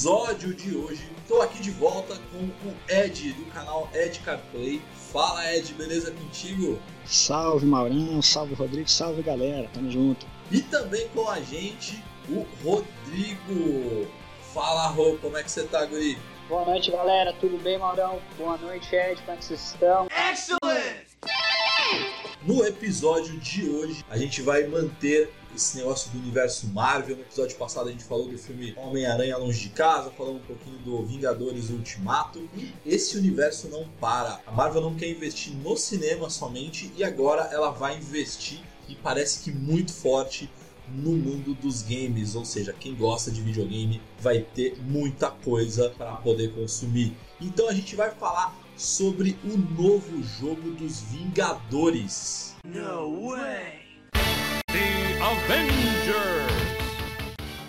episódio 0.00 0.54
de 0.54 0.74
hoje, 0.74 1.06
estou 1.20 1.42
aqui 1.42 1.60
de 1.60 1.70
volta 1.72 2.18
com 2.32 2.38
o 2.38 2.74
Ed 2.88 3.34
do 3.34 3.44
canal 3.52 3.86
Ed 3.92 4.18
Carplay. 4.20 4.80
Fala 5.12 5.54
Ed, 5.54 5.74
beleza 5.74 6.10
contigo? 6.10 6.80
Salve 7.04 7.66
Maurão, 7.66 8.22
salve 8.22 8.54
Rodrigo, 8.54 8.88
salve 8.88 9.20
galera, 9.20 9.68
tamo 9.74 9.90
junto. 9.90 10.26
E 10.50 10.62
também 10.62 11.06
com 11.08 11.28
a 11.28 11.38
gente 11.42 12.02
o 12.30 12.46
Rodrigo. 12.64 14.08
Fala 14.54 14.86
Rô, 14.86 15.18
como 15.20 15.36
é 15.36 15.42
que 15.42 15.50
você 15.50 15.64
tá, 15.64 15.84
Guri? 15.84 16.16
Boa 16.48 16.64
noite 16.64 16.90
galera, 16.90 17.34
tudo 17.38 17.62
bem 17.62 17.76
Maurão? 17.76 18.22
Boa 18.38 18.56
noite 18.56 18.96
Ed, 18.96 19.20
como 19.20 19.32
é 19.32 19.36
que 19.36 19.44
vocês 19.44 19.60
estão? 19.60 20.06
Excellent! 20.32 20.79
No 22.42 22.64
episódio 22.64 23.38
de 23.38 23.68
hoje, 23.68 24.02
a 24.08 24.16
gente 24.16 24.40
vai 24.40 24.66
manter 24.66 25.30
esse 25.54 25.76
negócio 25.76 26.10
do 26.10 26.18
universo 26.18 26.68
Marvel. 26.68 27.16
No 27.16 27.22
episódio 27.22 27.54
passado 27.58 27.90
a 27.90 27.92
gente 27.92 28.02
falou 28.02 28.28
do 28.28 28.38
filme 28.38 28.72
Homem-Aranha 28.78 29.36
Longe 29.36 29.60
de 29.60 29.68
Casa, 29.68 30.10
falamos 30.10 30.40
um 30.40 30.46
pouquinho 30.46 30.78
do 30.78 31.04
Vingadores 31.04 31.68
Ultimato. 31.68 32.48
E 32.56 32.72
esse 32.86 33.18
universo 33.18 33.68
não 33.68 33.86
para. 34.00 34.40
A 34.46 34.52
Marvel 34.52 34.80
não 34.80 34.94
quer 34.94 35.10
investir 35.10 35.52
no 35.52 35.76
cinema 35.76 36.30
somente 36.30 36.90
e 36.96 37.04
agora 37.04 37.42
ela 37.52 37.72
vai 37.72 37.98
investir 37.98 38.60
e 38.88 38.94
parece 38.94 39.40
que 39.40 39.52
muito 39.52 39.92
forte 39.92 40.48
no 40.88 41.12
mundo 41.12 41.54
dos 41.54 41.82
games, 41.82 42.34
ou 42.34 42.44
seja, 42.44 42.72
quem 42.72 42.94
gosta 42.94 43.30
de 43.30 43.40
videogame 43.40 44.00
vai 44.18 44.40
ter 44.40 44.76
muita 44.82 45.30
coisa 45.30 45.90
para 45.90 46.12
poder 46.16 46.52
consumir. 46.54 47.14
Então 47.40 47.68
a 47.68 47.72
gente 47.72 47.94
vai 47.94 48.10
falar 48.10 48.58
sobre 48.80 49.36
o 49.44 49.58
novo 49.58 50.22
jogo 50.22 50.70
dos 50.70 51.02
Vingadores. 51.02 52.54
No 52.64 53.26
way. 53.26 54.00
The 54.68 55.20
Avengers. 55.22 56.50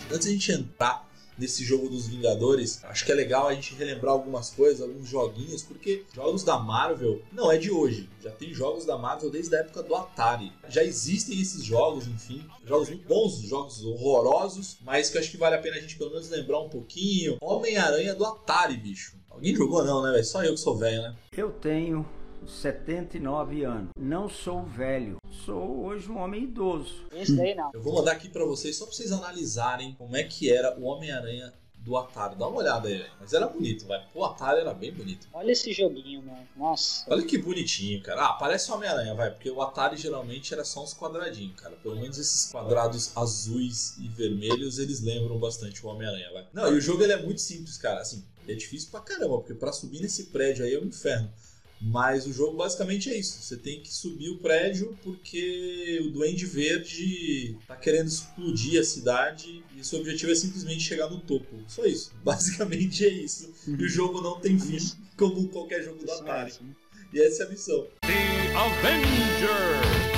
Antes 0.09 0.23
de 0.23 0.29
a 0.29 0.31
gente 0.31 0.51
entrar 0.53 1.10
nesse 1.37 1.63
jogo 1.63 1.89
dos 1.89 2.07
Vingadores, 2.07 2.83
acho 2.83 3.05
que 3.05 3.11
é 3.11 3.15
legal 3.15 3.47
a 3.47 3.53
gente 3.53 3.73
relembrar 3.73 4.13
algumas 4.13 4.49
coisas, 4.49 4.81
alguns 4.81 5.07
joguinhos, 5.07 5.63
porque 5.63 6.03
jogos 6.13 6.43
da 6.43 6.59
Marvel 6.59 7.21
não 7.31 7.51
é 7.51 7.57
de 7.57 7.71
hoje. 7.71 8.09
Já 8.21 8.31
tem 8.31 8.53
jogos 8.53 8.85
da 8.85 8.97
Marvel 8.97 9.29
desde 9.29 9.55
a 9.55 9.59
época 9.59 9.83
do 9.83 9.95
Atari. 9.95 10.51
Já 10.69 10.83
existem 10.83 11.39
esses 11.41 11.63
jogos, 11.63 12.07
enfim, 12.07 12.45
jogos 12.65 12.89
muito 12.89 13.07
bons, 13.07 13.41
jogos 13.41 13.83
horrorosos, 13.83 14.77
mas 14.83 15.09
que 15.09 15.17
eu 15.17 15.21
acho 15.21 15.31
que 15.31 15.37
vale 15.37 15.55
a 15.55 15.61
pena 15.61 15.77
a 15.77 15.79
gente 15.79 15.97
pelo 15.97 16.11
menos 16.11 16.29
lembrar 16.29 16.59
um 16.59 16.69
pouquinho. 16.69 17.37
Homem-Aranha 17.41 18.15
do 18.15 18.25
Atari, 18.25 18.77
bicho. 18.77 19.15
Alguém 19.29 19.55
jogou 19.55 19.83
não, 19.83 20.03
né, 20.03 20.11
velho? 20.11 20.25
Só 20.25 20.43
eu 20.43 20.53
que 20.53 20.59
sou 20.59 20.77
velho, 20.77 21.01
né? 21.01 21.15
Eu 21.35 21.51
tenho 21.51 22.05
79 22.45 23.63
anos. 23.63 23.89
Não 23.97 24.27
sou 24.27 24.63
velho, 24.63 25.17
sou 25.45 25.85
hoje 25.85 26.09
um 26.09 26.17
homem 26.17 26.43
idoso. 26.43 27.07
Isso 27.13 27.39
aí 27.41 27.55
não. 27.55 27.71
Eu 27.73 27.81
vou 27.81 27.95
mandar 27.95 28.13
aqui 28.13 28.29
para 28.29 28.45
vocês 28.45 28.75
só 28.75 28.85
para 28.85 28.95
vocês 28.95 29.11
analisarem 29.11 29.93
como 29.97 30.15
é 30.15 30.23
que 30.23 30.51
era 30.51 30.77
o 30.79 30.83
Homem-Aranha 30.83 31.53
do 31.81 31.97
Atari. 31.97 32.35
Dá 32.35 32.47
uma 32.47 32.59
olhada 32.59 32.87
aí, 32.87 33.03
mas 33.19 33.33
era 33.33 33.47
bonito, 33.47 33.87
vai. 33.87 34.05
O 34.13 34.23
Atari 34.23 34.61
era 34.61 34.73
bem 34.73 34.93
bonito. 34.93 35.27
Olha 35.33 35.51
esse 35.51 35.73
joguinho, 35.73 36.21
mano. 36.21 36.47
Nossa. 36.55 37.05
Olha 37.11 37.25
que 37.25 37.37
bonitinho, 37.37 38.01
cara. 38.01 38.27
Ah, 38.27 38.33
parece 38.33 38.71
Homem-Aranha, 38.71 39.15
vai, 39.15 39.31
porque 39.31 39.49
o 39.49 39.61
Atari 39.61 39.97
geralmente 39.97 40.53
era 40.53 40.63
só 40.63 40.83
uns 40.83 40.93
quadradinhos, 40.93 41.59
cara. 41.59 41.75
Pelo 41.77 41.95
menos 41.95 42.17
esses 42.17 42.51
quadrados 42.51 43.15
azuis 43.15 43.97
e 43.97 44.07
vermelhos, 44.07 44.77
eles 44.77 45.01
lembram 45.01 45.39
bastante 45.39 45.83
o 45.85 45.89
Homem-Aranha, 45.89 46.31
vai. 46.31 46.47
Não, 46.53 46.71
e 46.71 46.77
o 46.77 46.81
jogo 46.81 47.03
ele 47.03 47.13
é 47.13 47.21
muito 47.21 47.41
simples, 47.41 47.77
cara. 47.77 48.01
Assim, 48.01 48.23
é 48.47 48.53
difícil 48.53 48.91
pra 48.91 48.99
caramba, 48.99 49.37
porque 49.39 49.53
para 49.53 49.71
subir 49.71 50.01
nesse 50.01 50.25
prédio 50.25 50.63
aí 50.65 50.73
é 50.73 50.79
um 50.79 50.85
inferno. 50.85 51.31
Mas 51.81 52.27
o 52.27 52.33
jogo 52.33 52.57
basicamente 52.57 53.09
é 53.09 53.17
isso. 53.17 53.41
Você 53.41 53.57
tem 53.57 53.81
que 53.81 53.91
subir 53.91 54.29
o 54.29 54.37
prédio 54.37 54.97
porque 55.03 55.99
o 56.05 56.11
Duende 56.11 56.45
Verde 56.45 57.57
tá 57.67 57.75
querendo 57.75 58.07
explodir 58.07 58.79
a 58.79 58.83
cidade 58.83 59.63
e 59.75 59.83
seu 59.83 59.99
objetivo 59.99 60.31
é 60.31 60.35
simplesmente 60.35 60.83
chegar 60.83 61.09
no 61.09 61.19
topo. 61.19 61.63
Só 61.67 61.83
isso. 61.85 62.11
Basicamente 62.23 63.03
é 63.03 63.09
isso. 63.09 63.51
E 63.67 63.83
o 63.83 63.89
jogo 63.89 64.21
não 64.21 64.39
tem 64.39 64.59
fim, 64.59 64.77
como 65.17 65.47
qualquer 65.49 65.83
jogo 65.83 66.05
da 66.05 66.15
Atari. 66.15 66.53
E 67.13 67.19
essa 67.19 67.43
é 67.43 67.45
a 67.47 67.49
missão. 67.49 67.87
The 68.01 68.53
Avengers! 68.55 70.10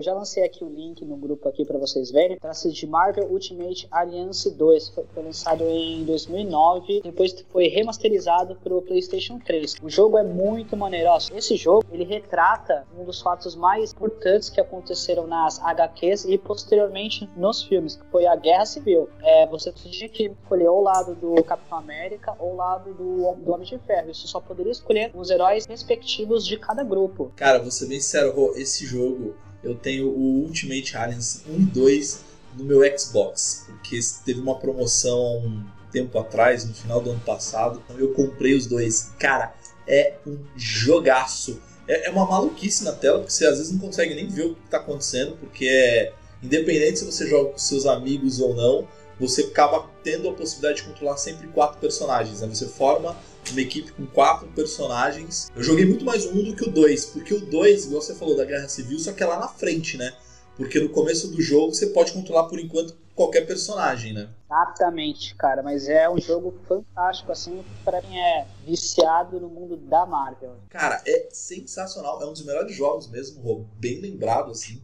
Eu 0.00 0.04
já 0.04 0.14
lancei 0.14 0.42
aqui 0.42 0.64
o 0.64 0.68
link 0.70 1.04
no 1.04 1.14
grupo 1.14 1.46
aqui 1.46 1.62
para 1.62 1.78
vocês 1.78 2.10
verem. 2.10 2.38
Trata-se 2.38 2.72
de 2.72 2.86
Marvel 2.86 3.30
Ultimate 3.30 3.86
Alliance 3.90 4.50
2. 4.50 4.88
Foi, 4.88 5.04
lançado 5.14 5.62
em 5.64 6.02
2009, 6.04 7.02
depois 7.02 7.44
foi 7.50 7.68
remasterizado 7.68 8.56
para 8.64 8.74
o 8.74 8.80
PlayStation 8.80 9.38
3. 9.38 9.74
O 9.82 9.90
jogo 9.90 10.16
é 10.16 10.22
muito 10.22 10.74
maneiroso. 10.74 11.30
Esse 11.36 11.54
jogo 11.54 11.84
ele 11.92 12.04
retrata 12.04 12.86
um 12.98 13.04
dos 13.04 13.20
fatos 13.20 13.54
mais 13.54 13.92
importantes 13.92 14.48
que 14.48 14.58
aconteceram 14.58 15.26
nas 15.26 15.62
HQs 15.62 16.24
e 16.24 16.38
posteriormente 16.38 17.28
nos 17.36 17.62
filmes, 17.62 17.96
que 17.96 18.06
foi 18.06 18.24
a 18.24 18.34
Guerra 18.34 18.64
Civil. 18.64 19.06
É, 19.22 19.46
você 19.48 19.70
tinha 19.70 20.08
que 20.08 20.28
escolher 20.28 20.68
ou 20.68 20.78
o 20.78 20.82
lado 20.82 21.14
do 21.14 21.44
Capitão 21.44 21.76
América 21.76 22.34
ou 22.38 22.54
o 22.54 22.56
lado 22.56 22.94
do, 22.94 23.34
do 23.34 23.52
Homem 23.52 23.66
de 23.66 23.76
Ferro. 23.80 24.10
Isso 24.10 24.26
só 24.26 24.40
poderia 24.40 24.72
escolher 24.72 25.10
os 25.14 25.28
heróis 25.28 25.66
respectivos 25.66 26.46
de 26.46 26.56
cada 26.56 26.82
grupo. 26.82 27.30
Cara, 27.36 27.58
vou 27.58 27.70
ser 27.70 27.86
bem 27.86 28.00
sincero, 28.00 28.54
esse 28.56 28.86
jogo 28.86 29.34
eu 29.62 29.74
tenho 29.74 30.08
o 30.08 30.42
Ultimate 30.44 30.96
Alliance 30.96 31.42
1 31.48 31.54
e 31.54 31.64
2 31.66 32.20
no 32.56 32.64
meu 32.64 32.98
Xbox, 32.98 33.64
porque 33.66 33.98
teve 34.24 34.40
uma 34.40 34.58
promoção 34.58 35.38
um 35.38 35.64
tempo 35.92 36.18
atrás, 36.18 36.64
no 36.64 36.74
final 36.74 37.00
do 37.00 37.10
ano 37.10 37.20
passado, 37.20 37.82
então 37.84 37.98
eu 37.98 38.12
comprei 38.12 38.54
os 38.54 38.66
dois. 38.66 39.10
Cara, 39.18 39.54
é 39.86 40.14
um 40.26 40.38
jogaço. 40.56 41.60
É, 41.86 42.06
é 42.06 42.10
uma 42.10 42.26
maluquice 42.26 42.84
na 42.84 42.92
tela, 42.92 43.18
porque 43.18 43.32
você 43.32 43.46
às 43.46 43.58
vezes 43.58 43.72
não 43.72 43.80
consegue 43.80 44.14
nem 44.14 44.28
ver 44.28 44.46
o 44.46 44.54
que 44.54 44.64
está 44.64 44.78
acontecendo, 44.78 45.36
porque 45.36 45.66
é 45.66 46.12
independente 46.42 47.00
se 47.00 47.04
você 47.04 47.26
joga 47.26 47.50
com 47.50 47.58
seus 47.58 47.86
amigos 47.86 48.40
ou 48.40 48.54
não, 48.54 48.88
você 49.18 49.42
acaba 49.42 49.90
tendo 50.02 50.28
a 50.28 50.32
possibilidade 50.32 50.82
de 50.82 50.88
controlar 50.88 51.16
sempre 51.16 51.48
quatro 51.48 51.78
personagens. 51.78 52.40
Né? 52.40 52.48
Você 52.48 52.66
forma 52.66 53.16
uma 53.50 53.60
equipe 53.60 53.92
com 53.92 54.06
quatro 54.06 54.48
personagens. 54.48 55.50
Eu 55.54 55.62
joguei 55.62 55.84
muito 55.84 56.04
mais 56.04 56.26
o 56.26 56.30
1 56.30 56.44
do 56.44 56.56
que 56.56 56.68
o 56.68 56.70
2, 56.70 57.06
porque 57.06 57.34
o 57.34 57.40
2, 57.40 57.86
igual 57.86 58.02
você 58.02 58.14
falou 58.14 58.36
da 58.36 58.44
Guerra 58.44 58.68
Civil, 58.68 58.98
só 58.98 59.12
que 59.12 59.22
é 59.22 59.26
lá 59.26 59.38
na 59.38 59.48
frente, 59.48 59.96
né? 59.96 60.12
Porque 60.56 60.78
no 60.78 60.90
começo 60.90 61.28
do 61.28 61.40
jogo 61.40 61.74
você 61.74 61.86
pode 61.86 62.12
controlar 62.12 62.44
por 62.44 62.60
enquanto 62.60 62.94
qualquer 63.14 63.46
personagem, 63.46 64.12
né? 64.12 64.28
Exatamente, 64.46 65.34
cara, 65.34 65.62
mas 65.62 65.88
é 65.88 66.08
um 66.08 66.18
jogo 66.20 66.54
fantástico, 66.66 67.30
assim, 67.30 67.62
para 67.84 68.00
quem 68.02 68.20
é 68.20 68.46
viciado 68.66 69.38
no 69.38 69.48
mundo 69.48 69.76
da 69.76 70.06
Marvel. 70.06 70.56
Cara, 70.68 71.02
é 71.06 71.28
sensacional, 71.30 72.22
é 72.22 72.26
um 72.26 72.32
dos 72.32 72.44
melhores 72.44 72.74
jogos 72.74 73.08
mesmo, 73.08 73.40
Rob, 73.42 73.66
bem 73.78 74.00
lembrado, 74.00 74.50
assim. 74.50 74.82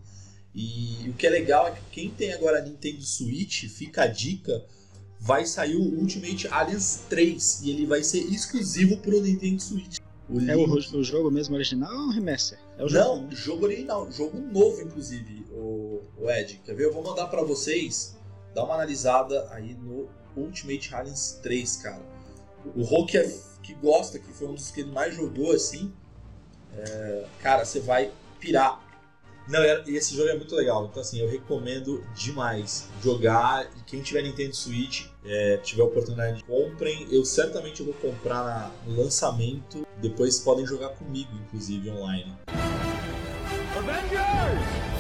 E 0.55 1.09
o 1.09 1.13
que 1.15 1.27
é 1.27 1.31
legal 1.31 1.67
é 1.69 1.73
que 1.73 1.81
quem 1.93 2.11
tem 2.11 2.33
agora 2.33 2.63
Nintendo 2.63 3.03
Switch, 3.03 3.65
fica 3.69 4.03
a 4.03 4.07
dica, 4.07 4.65
vai 5.27 5.45
sair 5.45 5.75
o 5.75 5.83
Ultimate 5.83 6.47
Alliance 6.49 7.01
3 7.11 7.63
e 7.63 7.71
ele 7.71 7.85
vai 7.85 8.03
ser 8.05 8.21
exclusivo 8.21 8.97
pro 8.99 9.21
Nintendo 9.21 9.61
Switch. 9.61 9.99
O 10.31 10.41
é 10.41 10.57
o, 10.57 10.65
o, 10.65 11.05
jogo 11.05 11.31
mesmo 11.31 11.55
original 11.55 11.93
ou 11.93 12.07
um 12.07 12.11
remaster? 12.11 12.59
É 12.79 12.85
o 12.85 12.89
jogo, 12.89 13.23
Não, 13.23 13.31
jogo 13.33 13.65
original, 13.65 14.11
jogo 14.11 14.39
novo 14.39 14.81
inclusive, 14.83 15.45
o, 15.51 16.01
o 16.17 16.31
Ed. 16.31 16.61
Quer 16.65 16.75
ver? 16.75 16.85
Eu 16.87 16.93
vou 16.93 17.03
mandar 17.03 17.27
para 17.27 17.43
vocês 17.43 18.17
dar 18.55 18.65
uma 18.65 18.75
analisada 18.75 19.49
aí 19.51 19.75
no 19.75 20.09
Ultimate 20.37 20.95
Alliance 20.95 21.41
3, 21.43 21.77
cara. 21.77 22.03
O 22.75 22.83
Hulk 22.83 23.17
é, 23.17 23.39
que 23.63 23.75
gosta, 23.75 24.19
que 24.19 24.33
foi 24.33 24.49
um 24.49 24.55
dos 24.55 24.71
que 24.71 24.81
ele 24.81 24.93
mais 24.93 25.15
jogou 25.15 25.53
assim, 25.53 25.93
é, 26.77 27.27
cara, 27.41 27.65
você 27.65 27.81
vai 27.81 28.13
pirar 28.39 28.86
não, 29.49 29.63
e 29.63 29.97
esse 29.97 30.17
jogo 30.17 30.29
é 30.29 30.35
muito 30.35 30.55
legal. 30.55 30.87
Então, 30.91 31.01
assim, 31.01 31.21
eu 31.21 31.29
recomendo 31.29 32.05
demais 32.15 32.89
jogar. 33.03 33.65
E 33.77 33.83
quem 33.87 34.03
tiver 34.03 34.23
Nintendo 34.23 34.55
Switch, 34.55 35.07
é, 35.25 35.59
tiver 35.59 35.83
oportunidade, 35.83 36.43
comprem. 36.45 37.07
Eu 37.11 37.25
certamente 37.25 37.83
vou 37.83 37.95
comprar 37.95 38.73
no 38.87 38.97
lançamento. 38.97 39.87
Depois 40.01 40.41
podem 40.41 40.67
jogar 40.67 40.91
comigo, 40.91 41.31
inclusive, 41.47 41.91
online. 41.91 42.37
Avengers! 43.77 44.96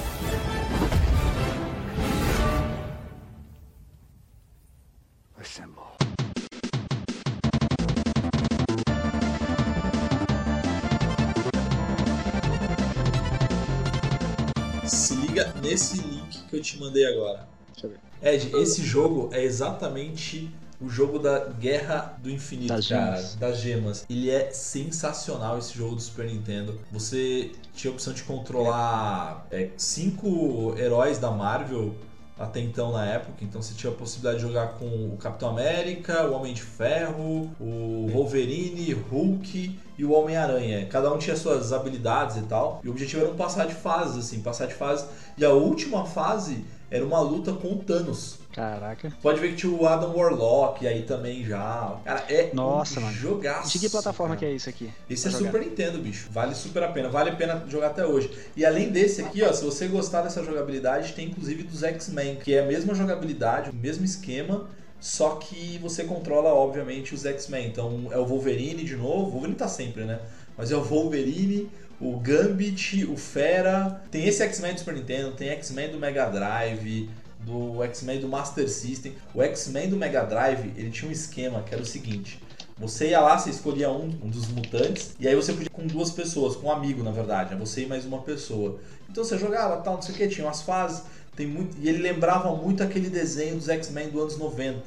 Nesse 15.70 15.98
link 15.98 16.42
que 16.48 16.56
eu 16.56 16.62
te 16.62 16.78
mandei 16.78 17.06
agora. 17.06 17.46
Deixa 17.72 17.86
eu 17.86 17.90
ver. 17.90 18.00
Ed, 18.22 18.56
esse 18.56 18.82
jogo 18.82 19.28
é 19.32 19.42
exatamente 19.42 20.50
o 20.80 20.88
jogo 20.88 21.18
da 21.18 21.46
Guerra 21.46 22.18
do 22.22 22.30
Infinito, 22.30 22.68
das 22.68 22.86
cara, 22.86 23.16
gemas. 23.16 23.34
das 23.36 23.58
gemas. 23.58 24.06
Ele 24.08 24.30
é 24.30 24.50
sensacional 24.50 25.58
esse 25.58 25.76
jogo 25.76 25.94
do 25.94 26.00
Super 26.00 26.26
Nintendo. 26.26 26.78
Você 26.92 27.52
tinha 27.74 27.90
a 27.90 27.94
opção 27.94 28.12
de 28.12 28.22
controlar 28.22 29.46
é, 29.50 29.70
cinco 29.76 30.74
heróis 30.78 31.18
da 31.18 31.30
Marvel 31.30 31.94
até 32.38 32.60
então 32.60 32.92
na 32.92 33.06
época. 33.06 33.38
Então 33.42 33.62
você 33.62 33.74
tinha 33.74 33.92
a 33.92 33.96
possibilidade 33.96 34.36
de 34.36 34.48
jogar 34.48 34.74
com 34.74 34.86
o 34.86 35.16
Capitão 35.16 35.50
América, 35.50 36.26
o 36.26 36.34
Homem 36.34 36.52
de 36.52 36.62
Ferro, 36.62 37.50
o 37.58 38.08
Wolverine, 38.12 38.92
Hulk 38.92 39.78
e 39.98 40.04
o 40.04 40.12
Homem-Aranha. 40.12 40.86
Cada 40.86 41.12
um 41.12 41.18
tinha 41.18 41.36
suas 41.36 41.72
habilidades 41.72 42.36
e 42.36 42.42
tal. 42.42 42.80
E 42.84 42.88
o 42.88 42.90
objetivo 42.90 43.24
era 43.24 43.34
passar 43.34 43.66
de 43.66 43.74
fase, 43.74 44.18
assim, 44.18 44.40
passar 44.40 44.66
de 44.66 44.74
fase. 44.74 45.06
E 45.38 45.44
a 45.44 45.50
última 45.50 46.04
fase 46.04 46.64
era 46.90 47.04
uma 47.04 47.20
luta 47.20 47.52
com 47.52 47.72
o 47.72 47.76
Thanos. 47.76 48.38
Caraca. 48.52 49.12
Pode 49.20 49.38
ver 49.38 49.50
que 49.50 49.56
tinha 49.56 49.72
o 49.72 49.86
Adam 49.86 50.16
Warlock 50.16 50.86
aí 50.86 51.02
também 51.02 51.44
já. 51.44 51.98
Cara, 52.04 52.24
é 52.28 52.50
Nossa, 52.54 53.00
um 53.00 53.02
mano. 53.02 53.14
jogaço. 53.14 53.70
De 53.70 53.78
que 53.78 53.90
plataforma 53.90 54.34
cara. 54.34 54.46
que 54.46 54.52
é 54.52 54.56
isso 54.56 54.68
aqui? 54.68 54.90
Esse 55.10 55.28
é 55.28 55.30
jogar? 55.30 55.44
Super 55.46 55.60
Nintendo, 55.60 55.98
bicho. 55.98 56.28
Vale 56.30 56.54
super 56.54 56.82
a 56.82 56.88
pena. 56.88 57.10
Vale 57.10 57.30
a 57.30 57.36
pena 57.36 57.64
jogar 57.68 57.88
até 57.88 58.06
hoje. 58.06 58.30
E 58.56 58.64
além 58.64 58.90
desse 58.90 59.20
aqui, 59.20 59.42
ó, 59.42 59.52
se 59.52 59.62
você 59.62 59.88
gostar 59.88 60.22
dessa 60.22 60.42
jogabilidade, 60.42 61.12
tem 61.12 61.28
inclusive 61.28 61.64
dos 61.64 61.82
X-Men, 61.82 62.36
que 62.36 62.54
é 62.54 62.60
a 62.60 62.66
mesma 62.66 62.94
jogabilidade, 62.94 63.70
o 63.70 63.74
mesmo 63.74 64.04
esquema, 64.04 64.66
só 65.06 65.36
que 65.36 65.78
você 65.78 66.02
controla, 66.02 66.52
obviamente, 66.52 67.14
os 67.14 67.24
X-Men. 67.24 67.68
Então 67.68 68.08
é 68.10 68.18
o 68.18 68.26
Wolverine 68.26 68.82
de 68.82 68.96
novo. 68.96 69.28
O 69.28 69.30
Wolverine 69.30 69.54
tá 69.54 69.68
sempre, 69.68 70.04
né? 70.04 70.18
Mas 70.58 70.72
é 70.72 70.76
o 70.76 70.82
Wolverine, 70.82 71.70
o 72.00 72.18
Gambit, 72.18 73.04
o 73.04 73.16
Fera. 73.16 74.02
Tem 74.10 74.26
esse 74.26 74.42
X-Men 74.42 74.74
do 74.74 74.80
Super 74.80 74.94
Nintendo, 74.94 75.30
tem 75.30 75.50
X-Men 75.50 75.92
do 75.92 75.98
Mega 76.00 76.28
Drive, 76.28 77.08
do 77.38 77.84
X-Men 77.84 78.18
do 78.18 78.28
Master 78.28 78.68
System. 78.68 79.14
O 79.32 79.40
X-Men 79.44 79.90
do 79.90 79.96
Mega 79.96 80.24
Drive, 80.24 80.72
ele 80.76 80.90
tinha 80.90 81.08
um 81.08 81.12
esquema 81.12 81.62
que 81.62 81.72
era 81.72 81.84
o 81.84 81.86
seguinte. 81.86 82.42
Você 82.76 83.10
ia 83.10 83.20
lá, 83.20 83.38
você 83.38 83.50
escolhia 83.50 83.88
um, 83.88 84.06
um 84.06 84.28
dos 84.28 84.48
mutantes, 84.48 85.14
e 85.20 85.28
aí 85.28 85.36
você 85.36 85.52
podia 85.52 85.70
com 85.70 85.86
duas 85.86 86.10
pessoas, 86.10 86.56
com 86.56 86.66
um 86.66 86.72
amigo, 86.72 87.04
na 87.04 87.12
verdade, 87.12 87.54
né? 87.54 87.60
você 87.60 87.84
e 87.84 87.86
mais 87.86 88.04
uma 88.04 88.22
pessoa. 88.22 88.80
Então 89.08 89.22
você 89.22 89.38
jogava, 89.38 89.76
tal, 89.76 89.94
não 89.94 90.02
sei 90.02 90.14
o 90.14 90.18
que, 90.18 90.28
tinha 90.28 90.46
umas 90.46 90.62
fases, 90.62 91.04
tem 91.36 91.46
muito, 91.46 91.76
e 91.80 91.88
ele 91.88 91.98
lembrava 91.98 92.54
muito 92.56 92.82
aquele 92.82 93.10
desenho 93.10 93.56
dos 93.56 93.68
X-Men 93.68 94.08
dos 94.08 94.20
anos 94.22 94.38
90. 94.38 94.82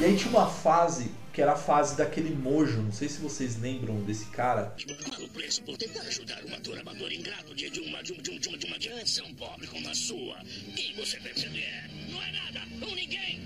E 0.00 0.04
aí 0.04 0.16
tinha 0.16 0.30
uma 0.30 0.48
fase 0.48 1.10
que 1.32 1.40
era 1.40 1.52
a 1.52 1.56
fase 1.56 1.96
daquele 1.96 2.34
mojo, 2.34 2.82
não 2.82 2.92
sei 2.92 3.08
se 3.08 3.18
vocês 3.20 3.60
lembram 3.60 4.00
desse 4.02 4.26
cara. 4.26 4.74
Qual 5.08 5.20
o 5.22 5.28
preço 5.28 5.62
por 5.62 5.76
tentar 5.76 6.00
ajudar 6.02 6.42
um 6.44 6.54
ator 6.54 6.78
amador 6.78 7.12
ingrato 7.12 7.54
de, 7.54 7.70
de 7.70 7.80
uma, 7.80 8.02
de, 8.02 8.12
uma- 8.12 8.22
de, 8.22 8.30
uma- 8.48 8.58
de 8.58 8.66
uma, 8.66 8.80
geração 8.80 9.32
pobre 9.34 9.66
como 9.68 9.88
a 9.88 9.94
sua? 9.94 10.38
Quem 10.74 10.94
você 10.96 11.18
perceber? 11.20 11.88
Não 12.10 12.20
é 12.20 12.32
nada, 12.32 12.60
ou 12.82 12.94
ninguém. 12.94 13.40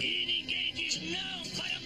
E 0.00 0.26
ninguém 0.26 0.74
diz 0.74 1.00
não 1.10 1.42
para 1.56 1.78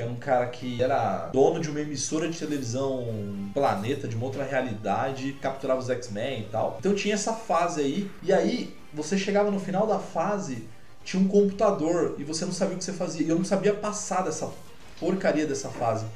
Era 0.00 0.10
um 0.10 0.16
cara 0.16 0.46
que 0.46 0.80
era 0.80 1.28
dono 1.32 1.60
de 1.60 1.68
uma 1.68 1.80
emissora 1.80 2.28
de 2.28 2.38
televisão 2.38 3.50
planeta, 3.52 4.06
de 4.06 4.14
uma 4.14 4.26
outra 4.26 4.44
realidade, 4.44 5.32
capturava 5.42 5.80
os 5.80 5.90
X-Men 5.90 6.42
e 6.42 6.44
tal. 6.44 6.76
Então 6.78 6.94
tinha 6.94 7.14
essa 7.14 7.32
fase 7.32 7.80
aí, 7.80 8.10
e 8.22 8.32
aí 8.32 8.76
você 8.94 9.18
chegava 9.18 9.50
no 9.50 9.58
final 9.58 9.86
da 9.86 9.98
fase, 9.98 10.68
tinha 11.04 11.20
um 11.20 11.26
computador 11.26 12.14
e 12.18 12.24
você 12.24 12.44
não 12.44 12.52
sabia 12.52 12.76
o 12.76 12.78
que 12.78 12.84
você 12.84 12.92
fazia. 12.92 13.26
E 13.26 13.28
eu 13.28 13.36
não 13.36 13.44
sabia 13.44 13.74
passar 13.74 14.22
dessa 14.22 14.48
porcaria 15.00 15.46
dessa 15.46 15.68
fase. 15.68 16.06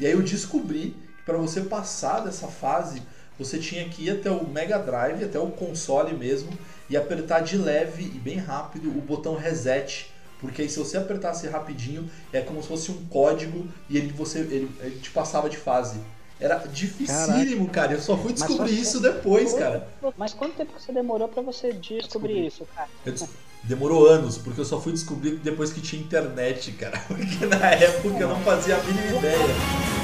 E 0.00 0.06
aí 0.06 0.12
eu 0.12 0.22
descobri 0.22 0.96
que 1.18 1.22
para 1.24 1.36
você 1.36 1.62
passar 1.62 2.20
dessa 2.20 2.48
fase, 2.48 3.02
você 3.38 3.58
tinha 3.58 3.86
que 3.88 4.04
ir 4.04 4.10
até 4.10 4.30
o 4.30 4.48
Mega 4.48 4.78
Drive, 4.78 5.24
até 5.24 5.38
o 5.38 5.50
console 5.50 6.16
mesmo, 6.16 6.50
e 6.88 6.96
apertar 6.96 7.40
de 7.40 7.58
leve 7.58 8.04
e 8.04 8.18
bem 8.18 8.38
rápido 8.38 8.88
o 8.88 9.02
botão 9.02 9.34
reset. 9.34 10.10
Porque 10.40 10.62
aí 10.62 10.68
se 10.68 10.78
você 10.78 10.96
apertasse 10.96 11.46
rapidinho, 11.48 12.08
é 12.32 12.40
como 12.40 12.60
se 12.62 12.68
fosse 12.68 12.90
um 12.90 13.04
código 13.06 13.66
e 13.88 13.96
ele, 13.96 14.12
você, 14.12 14.40
ele, 14.40 14.70
ele 14.80 14.98
te 15.00 15.10
passava 15.10 15.48
de 15.48 15.56
fase. 15.56 15.98
Era 16.38 16.58
dificílimo, 16.58 17.68
cara. 17.70 17.92
Eu 17.92 18.00
só 18.00 18.16
fui 18.16 18.32
descobrir 18.34 18.74
só- 18.76 18.82
isso 18.82 19.00
depois, 19.00 19.54
cara. 19.54 19.88
Mas 20.18 20.34
quanto 20.34 20.54
tempo 20.54 20.74
que 20.74 20.82
você 20.82 20.92
demorou 20.92 21.28
pra 21.28 21.42
você 21.42 21.72
descobrir 21.72 22.46
isso, 22.46 22.66
cara? 22.74 22.88
Des- 23.04 23.26
Demorou 23.64 24.06
anos, 24.06 24.38
porque 24.38 24.60
eu 24.60 24.64
só 24.64 24.80
fui 24.80 24.92
descobrir 24.92 25.36
depois 25.38 25.72
que 25.72 25.80
tinha 25.80 26.00
internet, 26.00 26.70
cara. 26.72 26.98
Porque 27.08 27.46
na 27.46 27.70
época 27.72 28.16
eu 28.16 28.28
não 28.28 28.40
fazia 28.42 28.76
a 28.76 28.82
mínima 28.84 29.18
ideia. 29.18 29.95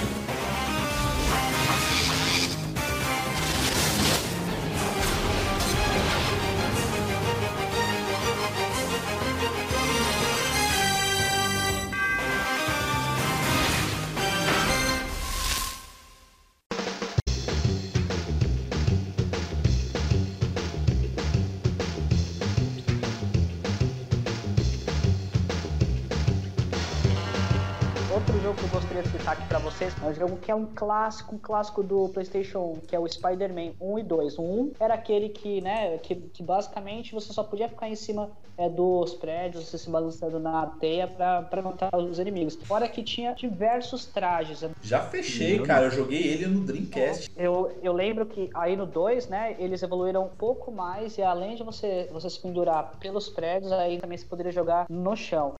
Jogo 30.23 30.37
que 30.37 30.51
é 30.51 30.55
um 30.55 30.67
clássico, 30.67 31.35
um 31.35 31.39
clássico 31.39 31.83
do 31.83 32.09
PlayStation 32.11 32.75
1, 32.77 32.81
que 32.87 32.95
é 32.95 32.99
o 32.99 33.09
Spider-Man 33.09 33.73
1 33.81 33.99
e 33.99 34.03
2. 34.05 34.39
O 34.39 34.43
1 34.43 34.73
era 34.79 34.95
aquele 34.95 35.29
que, 35.29 35.61
né, 35.61 35.99
que, 35.99 36.15
que 36.15 36.43
basicamente 36.43 37.13
você 37.13 37.33
só 37.33 37.43
podia 37.43 37.69
ficar 37.69 37.89
em 37.89 37.97
cima 37.97 38.31
é, 38.57 38.69
dos 38.69 39.15
prédios, 39.15 39.67
você 39.67 39.79
se 39.79 39.91
balançando 39.91 40.39
na 40.39 40.67
teia 40.67 41.09
pra, 41.09 41.43
pra 41.43 41.61
matar 41.61 41.91
os 41.97 42.19
inimigos. 42.19 42.55
Fora 42.63 42.89
que 42.89 43.03
tinha 43.03 43.33
diversos 43.33 44.07
trajes. 44.07 44.65
Já 44.81 45.01
fechei, 45.01 45.57
Meu 45.57 45.67
cara. 45.67 45.87
Eu 45.87 45.91
joguei 45.91 46.23
ele 46.23 46.47
no 46.47 46.61
Dreamcast. 46.61 47.33
Eu, 47.37 47.77
eu 47.83 47.93
lembro 47.93 48.27
que 48.27 48.49
aí 48.55 48.77
no 48.77 48.87
2, 48.87 49.29
né, 49.29 49.57
eles 49.59 49.83
evoluíram 49.83 50.25
um 50.25 50.37
pouco 50.37 50.71
mais 50.71 51.19
e 51.19 51.23
além 51.23 51.57
de 51.57 51.65
você, 51.65 52.09
você 52.13 52.31
se 52.31 52.41
pendurar 52.41 52.93
pelos 53.01 53.29
prédios, 53.29 53.73
aí 53.73 53.99
também 53.99 54.17
você 54.17 54.27
poderia 54.27 54.53
jogar 54.53 54.87
no 54.89 55.17
chão. 55.17 55.55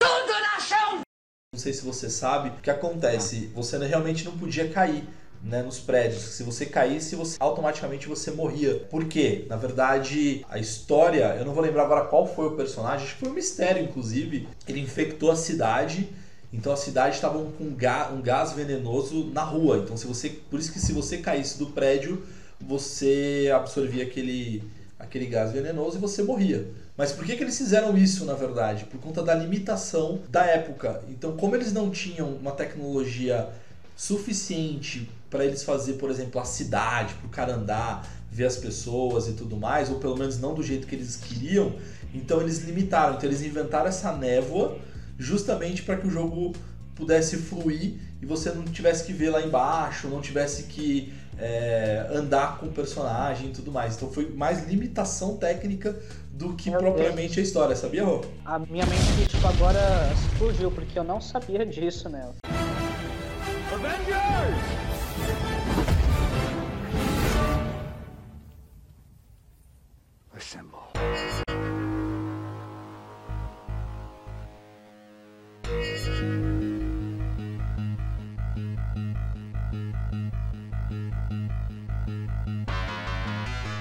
Não 1.55 1.61
sei 1.61 1.75
se 1.75 1.85
você 1.85 2.09
sabe 2.09 2.49
o 2.49 2.53
que 2.63 2.71
acontece. 2.71 3.51
Você 3.55 3.77
realmente 3.77 4.25
não 4.25 4.33
podia 4.39 4.69
cair. 4.71 5.05
Né, 5.45 5.61
nos 5.61 5.81
prédios. 5.81 6.23
Se 6.23 6.45
você 6.45 6.65
caísse, 6.65 7.15
você 7.17 7.37
automaticamente 7.41 8.07
você 8.09 8.31
morria. 8.31 8.77
Por 8.89 9.05
quê? 9.07 9.45
Na 9.49 9.57
verdade, 9.57 10.47
a 10.49 10.59
história, 10.59 11.35
eu 11.37 11.45
não 11.45 11.53
vou 11.53 11.63
lembrar 11.65 11.83
agora 11.83 12.05
qual 12.07 12.27
foi 12.33 12.47
o 12.47 12.53
personagem, 12.53 13.05
acho 13.05 13.15
que 13.17 13.21
foi 13.23 13.29
um 13.29 13.35
mistério, 13.35 13.83
inclusive. 13.83 14.49
Ele 14.69 14.81
infectou 14.81 15.33
a 15.33 15.37
cidade, 15.37 16.09
então 16.53 16.73
a 16.73 16.77
cidade 16.77 17.17
estava 17.17 17.39
com 17.45 17.65
um 17.65 17.75
ga- 17.75 18.13
um 18.13 18.23
gás 18.23 18.53
venenoso 18.53 19.25
na 19.35 19.43
rua. 19.43 19.79
Então, 19.79 19.97
se 19.97 20.07
você, 20.07 20.29
por 20.31 20.61
isso 20.61 20.73
que 20.73 20.79
se 20.79 20.93
você 20.93 21.19
caísse 21.19 21.59
do 21.59 21.67
prédio, 21.67 22.23
você 22.61 23.51
absorvia 23.53 24.05
aquele, 24.05 24.63
aquele 24.97 25.27
gás 25.27 25.51
venenoso 25.51 25.99
e 25.99 26.01
você 26.01 26.23
morria. 26.23 26.69
Mas 26.97 27.13
por 27.13 27.25
que, 27.25 27.37
que 27.37 27.43
eles 27.43 27.57
fizeram 27.57 27.97
isso, 27.97 28.25
na 28.25 28.35
verdade? 28.35 28.85
Por 28.85 29.01
conta 29.01 29.23
da 29.23 29.35
limitação 29.35 30.21
da 30.29 30.45
época. 30.45 31.03
Então, 31.09 31.37
como 31.37 31.57
eles 31.57 31.73
não 31.73 31.91
tinham 31.91 32.29
uma 32.29 32.53
tecnologia 32.53 33.49
suficiente 33.97 35.09
para 35.31 35.45
eles 35.45 35.63
fazer, 35.63 35.95
por 35.95 36.11
exemplo, 36.11 36.41
a 36.41 36.45
cidade, 36.45 37.15
para 37.15 37.27
o 37.27 37.31
cara 37.31 37.55
andar, 37.55 38.07
ver 38.31 38.45
as 38.45 38.57
pessoas 38.57 39.27
e 39.29 39.33
tudo 39.33 39.57
mais, 39.57 39.89
ou 39.91 39.99
pelo 39.99 40.17
menos 40.17 40.39
não 40.39 40.55
do 40.55 40.63
jeito 40.63 40.87
que 40.87 40.95
eles 40.95 41.17
queriam, 41.17 41.75
então 42.13 42.41
eles 42.41 42.59
limitaram. 42.59 43.17
Então, 43.17 43.29
eles 43.29 43.43
inventaram 43.43 43.87
essa 43.87 44.13
névoa 44.13 44.79
justamente 45.19 45.83
para 45.83 45.97
que 45.97 46.07
o 46.07 46.11
jogo 46.11 46.53
pudesse 46.95 47.37
fluir 47.39 47.95
e 48.21 48.27
você 48.27 48.51
não 48.51 48.65
tivesse 48.65 49.05
que 49.05 49.13
ver 49.13 49.31
lá 49.31 49.43
embaixo, 49.43 50.09
não 50.09 50.21
tivesse 50.21 50.65
que 50.65 51.13
é, 51.39 52.07
andar 52.11 52.59
com 52.59 52.67
o 52.67 52.71
personagem 52.71 53.49
e 53.49 53.53
tudo 53.53 53.73
mais. 53.73 53.97
Então 53.97 54.11
foi 54.11 54.31
mais 54.31 54.67
limitação 54.69 55.37
técnica 55.37 55.99
do 56.43 56.55
que 56.55 56.71
Meu 56.71 56.81
propriamente 56.81 57.39
a 57.39 57.43
história, 57.43 57.77
sabia, 57.77 58.05
Rô? 58.05 58.21
A 58.45 58.59
minha 58.59 58.85
mente 58.87 59.29
tipo, 59.29 59.47
agora 59.47 60.13
explodiu, 60.13 60.71
porque 60.73 60.99
eu 60.99 61.05
não 61.05 61.21
sabia 61.21 61.65
disso, 61.65 62.09
né? 62.09 62.29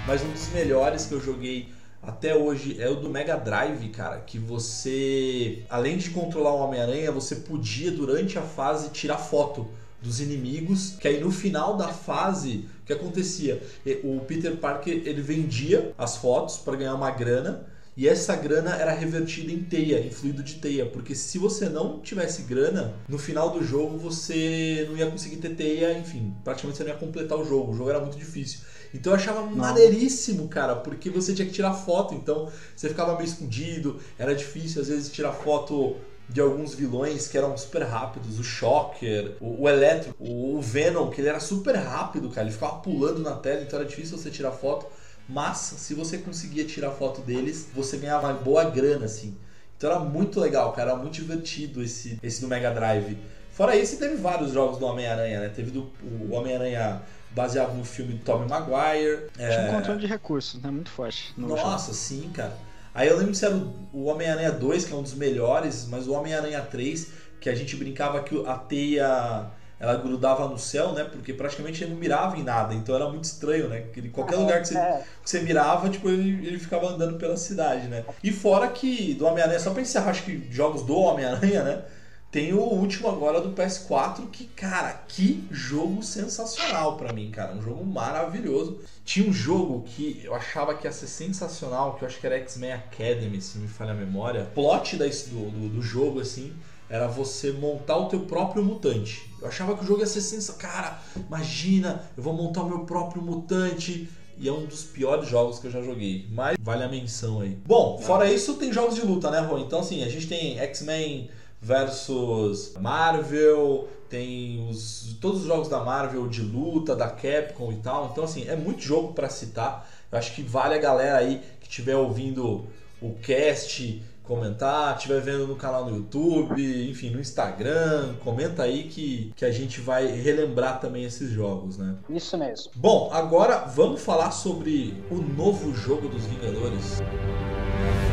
Mas 0.07 0.21
um 0.23 0.31
dos 0.31 0.49
melhores 0.49 1.05
que 1.05 1.13
eu 1.13 1.21
joguei 1.21 1.73
até 2.01 2.35
hoje 2.35 2.81
é 2.81 2.89
o 2.89 2.95
do 2.95 3.09
Mega 3.09 3.35
Drive, 3.35 3.89
cara, 3.89 4.19
que 4.19 4.39
você, 4.39 5.63
além 5.69 5.97
de 5.97 6.09
controlar 6.09 6.51
o 6.53 6.59
Homem-Aranha, 6.59 7.11
você 7.11 7.35
podia 7.35 7.91
durante 7.91 8.39
a 8.39 8.41
fase 8.41 8.89
tirar 8.89 9.17
foto 9.17 9.67
dos 10.01 10.19
inimigos, 10.19 10.95
que 10.99 11.07
aí 11.07 11.19
no 11.19 11.31
final 11.31 11.77
da 11.77 11.89
fase, 11.89 12.65
o 12.81 12.85
que 12.87 12.93
acontecia? 12.93 13.61
O 14.03 14.19
Peter 14.21 14.57
Parker, 14.57 15.03
ele 15.05 15.21
vendia 15.21 15.93
as 15.95 16.17
fotos 16.17 16.57
para 16.57 16.75
ganhar 16.75 16.95
uma 16.95 17.11
grana, 17.11 17.67
e 17.95 18.07
essa 18.07 18.35
grana 18.35 18.75
era 18.75 18.93
revertida 18.93 19.51
em 19.51 19.63
teia, 19.63 19.99
em 19.99 20.09
fluido 20.09 20.41
de 20.41 20.55
teia, 20.55 20.85
porque 20.85 21.13
se 21.13 21.37
você 21.37 21.67
não 21.67 21.99
tivesse 21.99 22.43
grana, 22.43 22.93
no 23.07 23.17
final 23.17 23.49
do 23.49 23.63
jogo 23.63 23.97
você 23.97 24.85
não 24.89 24.95
ia 24.95 25.11
conseguir 25.11 25.37
ter 25.37 25.55
teia, 25.55 25.97
enfim, 25.97 26.33
praticamente 26.43 26.77
você 26.77 26.83
não 26.83 26.91
ia 26.91 26.97
completar 26.97 27.37
o 27.37 27.43
jogo, 27.43 27.71
o 27.71 27.75
jogo 27.75 27.89
era 27.89 27.99
muito 27.99 28.17
difícil. 28.17 28.61
Então 28.93 29.11
eu 29.11 29.17
achava 29.17 29.45
maneiríssimo, 29.45 30.47
cara, 30.47 30.75
porque 30.77 31.09
você 31.09 31.33
tinha 31.33 31.45
que 31.45 31.53
tirar 31.53 31.73
foto, 31.73 32.13
então 32.13 32.49
você 32.75 32.87
ficava 32.87 33.13
meio 33.15 33.25
escondido, 33.25 33.99
era 34.17 34.33
difícil 34.33 34.81
às 34.81 34.87
vezes 34.87 35.11
tirar 35.11 35.33
foto 35.33 35.97
de 36.29 36.39
alguns 36.39 36.73
vilões 36.73 37.27
que 37.27 37.37
eram 37.37 37.57
super 37.57 37.83
rápidos, 37.83 38.39
o 38.39 38.43
Shocker, 38.43 39.35
o, 39.41 39.63
o 39.63 39.69
Electro, 39.69 40.15
o, 40.17 40.55
o 40.55 40.61
Venom, 40.61 41.09
que 41.09 41.19
ele 41.19 41.27
era 41.27 41.41
super 41.41 41.75
rápido, 41.75 42.29
cara, 42.29 42.47
ele 42.47 42.53
ficava 42.53 42.77
pulando 42.77 43.19
na 43.19 43.35
tela, 43.35 43.61
então 43.61 43.77
era 43.79 43.87
difícil 43.87 44.17
você 44.17 44.29
tirar 44.29 44.51
foto. 44.51 44.85
Mas 45.31 45.57
se 45.57 45.93
você 45.93 46.17
conseguia 46.17 46.65
tirar 46.65 46.91
foto 46.91 47.21
deles, 47.21 47.67
você 47.73 47.97
ganhava 47.97 48.27
uma 48.27 48.33
boa 48.33 48.65
grana, 48.65 49.05
assim. 49.05 49.37
Então 49.77 49.89
era 49.89 49.99
muito 49.99 50.39
legal, 50.39 50.73
cara, 50.73 50.91
era 50.91 50.99
muito 50.99 51.13
divertido 51.13 51.81
esse, 51.81 52.19
esse 52.21 52.41
do 52.41 52.47
Mega 52.47 52.71
Drive. 52.71 53.17
Fora 53.51 53.75
isso, 53.75 53.97
teve 53.97 54.15
vários 54.15 54.51
jogos 54.51 54.77
do 54.77 54.85
Homem-Aranha, 54.85 55.39
né? 55.39 55.49
Teve 55.49 55.71
do, 55.71 55.91
o 56.03 56.33
Homem-Aranha 56.33 57.01
baseado 57.31 57.73
no 57.73 57.83
filme 57.83 58.13
do 58.13 58.23
Tobey 58.23 58.47
Maguire. 58.47 59.27
Tinha 59.35 59.47
é... 59.47 59.69
um 59.69 59.75
controle 59.75 59.99
de 59.99 60.07
recursos, 60.07 60.61
né? 60.61 60.69
Muito 60.69 60.89
forte. 60.89 61.33
Nossa, 61.37 61.87
jogo. 61.87 61.93
sim, 61.93 62.29
cara. 62.33 62.55
Aí 62.93 63.07
eu 63.07 63.17
lembro 63.17 63.33
se 63.33 63.45
era 63.45 63.55
o 63.55 64.05
Homem-Aranha 64.05 64.51
2, 64.51 64.85
que 64.85 64.93
é 64.93 64.95
um 64.95 65.01
dos 65.01 65.13
melhores, 65.13 65.87
mas 65.89 66.07
o 66.07 66.13
Homem-Aranha 66.13 66.61
3, 66.61 67.07
que 67.39 67.49
a 67.49 67.55
gente 67.55 67.75
brincava 67.75 68.21
que 68.21 68.45
a 68.45 68.55
teia 68.55 69.49
ela 69.81 69.95
grudava 69.95 70.47
no 70.47 70.59
céu, 70.59 70.91
né? 70.93 71.03
Porque 71.03 71.33
praticamente 71.33 71.83
ele 71.83 71.93
não 71.93 71.99
mirava 71.99 72.37
em 72.37 72.43
nada, 72.43 72.75
então 72.75 72.93
era 72.93 73.09
muito 73.09 73.23
estranho, 73.23 73.67
né? 73.67 73.81
Que 73.91 74.07
qualquer 74.09 74.35
lugar 74.35 74.61
que 74.61 74.67
você, 74.67 74.77
É. 74.77 75.03
que 75.23 75.29
você 75.29 75.41
mirava, 75.41 75.89
tipo, 75.89 76.07
ele, 76.07 76.45
ele 76.47 76.59
ficava 76.59 76.87
andando 76.87 77.17
pela 77.17 77.35
cidade, 77.35 77.87
né? 77.87 78.05
E 78.23 78.31
fora 78.31 78.67
que 78.67 79.15
do 79.15 79.25
Homem-Aranha, 79.25 79.59
só 79.59 79.71
pra 79.71 79.81
encerrar, 79.81 80.11
acho 80.11 80.23
que 80.23 80.47
jogos 80.51 80.83
do 80.83 80.95
Homem-Aranha, 80.95 81.63
né? 81.63 81.81
Tem 82.29 82.53
o 82.53 82.61
último 82.61 83.09
agora 83.09 83.41
do 83.41 83.51
PS4, 83.51 84.29
que, 84.31 84.45
cara, 84.45 85.01
que 85.07 85.45
jogo 85.51 86.01
sensacional 86.01 86.95
pra 86.95 87.11
mim, 87.11 87.29
cara. 87.29 87.53
Um 87.53 87.61
jogo 87.61 87.83
maravilhoso. 87.83 88.79
Tinha 89.03 89.27
um 89.27 89.33
jogo 89.33 89.83
que 89.85 90.21
eu 90.23 90.33
achava 90.33 90.73
que 90.75 90.87
ia 90.87 90.93
ser 90.93 91.07
sensacional, 91.07 91.95
que 91.95 92.03
eu 92.03 92.07
acho 92.07 92.19
que 92.19 92.25
era 92.25 92.37
X-Men 92.37 92.71
Academy, 92.71 93.41
se 93.41 93.57
me 93.57 93.67
falha 93.67 93.91
a 93.91 93.95
memória. 93.95 94.47
Plot 94.53 94.95
da, 94.95 95.05
do, 95.05 95.49
do, 95.49 95.69
do 95.69 95.81
jogo, 95.81 96.21
assim, 96.21 96.53
era 96.91 97.07
você 97.07 97.53
montar 97.53 97.95
o 97.95 98.09
teu 98.09 98.19
próprio 98.19 98.61
mutante. 98.61 99.33
Eu 99.41 99.47
achava 99.47 99.77
que 99.77 99.83
o 99.83 99.87
jogo 99.87 100.01
ia 100.01 100.05
ser 100.05 100.19
sensacional. 100.19 100.73
Cara, 100.73 100.99
imagina, 101.15 102.03
eu 102.17 102.21
vou 102.21 102.33
montar 102.33 102.63
o 102.63 102.67
meu 102.67 102.79
próprio 102.79 103.21
mutante. 103.21 104.09
E 104.37 104.49
é 104.49 104.51
um 104.51 104.65
dos 104.65 104.83
piores 104.83 105.29
jogos 105.29 105.57
que 105.57 105.67
eu 105.67 105.71
já 105.71 105.81
joguei. 105.81 106.27
Mas 106.31 106.57
vale 106.59 106.83
a 106.83 106.89
menção 106.89 107.39
aí. 107.39 107.57
Bom, 107.65 107.97
fora 107.97 108.29
isso, 108.29 108.55
tem 108.55 108.73
jogos 108.73 108.95
de 108.95 109.01
luta, 109.03 109.31
né, 109.31 109.39
Rô? 109.39 109.57
Então, 109.57 109.79
assim, 109.79 110.03
a 110.03 110.09
gente 110.09 110.27
tem 110.27 110.59
X-Men 110.59 111.29
versus 111.61 112.73
Marvel, 112.77 113.87
tem 114.09 114.67
os, 114.69 115.15
todos 115.21 115.41
os 115.41 115.47
jogos 115.47 115.69
da 115.69 115.81
Marvel 115.81 116.27
de 116.27 116.41
luta, 116.41 116.93
da 116.93 117.07
Capcom 117.07 117.71
e 117.71 117.77
tal. 117.77 118.09
Então, 118.11 118.25
assim, 118.25 118.45
é 118.49 118.55
muito 118.57 118.81
jogo 118.81 119.13
para 119.13 119.29
citar. 119.29 119.89
Eu 120.11 120.17
acho 120.17 120.35
que 120.35 120.41
vale 120.41 120.75
a 120.75 120.79
galera 120.79 121.19
aí 121.19 121.41
que 121.61 121.69
estiver 121.69 121.95
ouvindo 121.95 122.67
o 123.01 123.13
cast 123.21 124.03
comentar, 124.31 124.95
estiver 124.95 125.19
vendo 125.19 125.45
no 125.45 125.57
canal 125.57 125.83
no 125.83 125.97
YouTube, 125.97 126.89
enfim, 126.89 127.09
no 127.09 127.19
Instagram, 127.19 128.15
comenta 128.23 128.63
aí 128.63 128.83
que, 128.83 129.33
que 129.35 129.43
a 129.43 129.51
gente 129.51 129.81
vai 129.81 130.07
relembrar 130.07 130.79
também 130.79 131.03
esses 131.03 131.29
jogos, 131.29 131.77
né? 131.77 131.97
Isso 132.09 132.37
mesmo. 132.37 132.71
Bom, 132.73 133.09
agora 133.11 133.65
vamos 133.65 134.01
falar 134.01 134.31
sobre 134.31 135.03
o 135.11 135.15
novo 135.15 135.73
jogo 135.73 136.07
dos 136.07 136.25
Vingadores. 136.27 136.99
E 136.99 138.10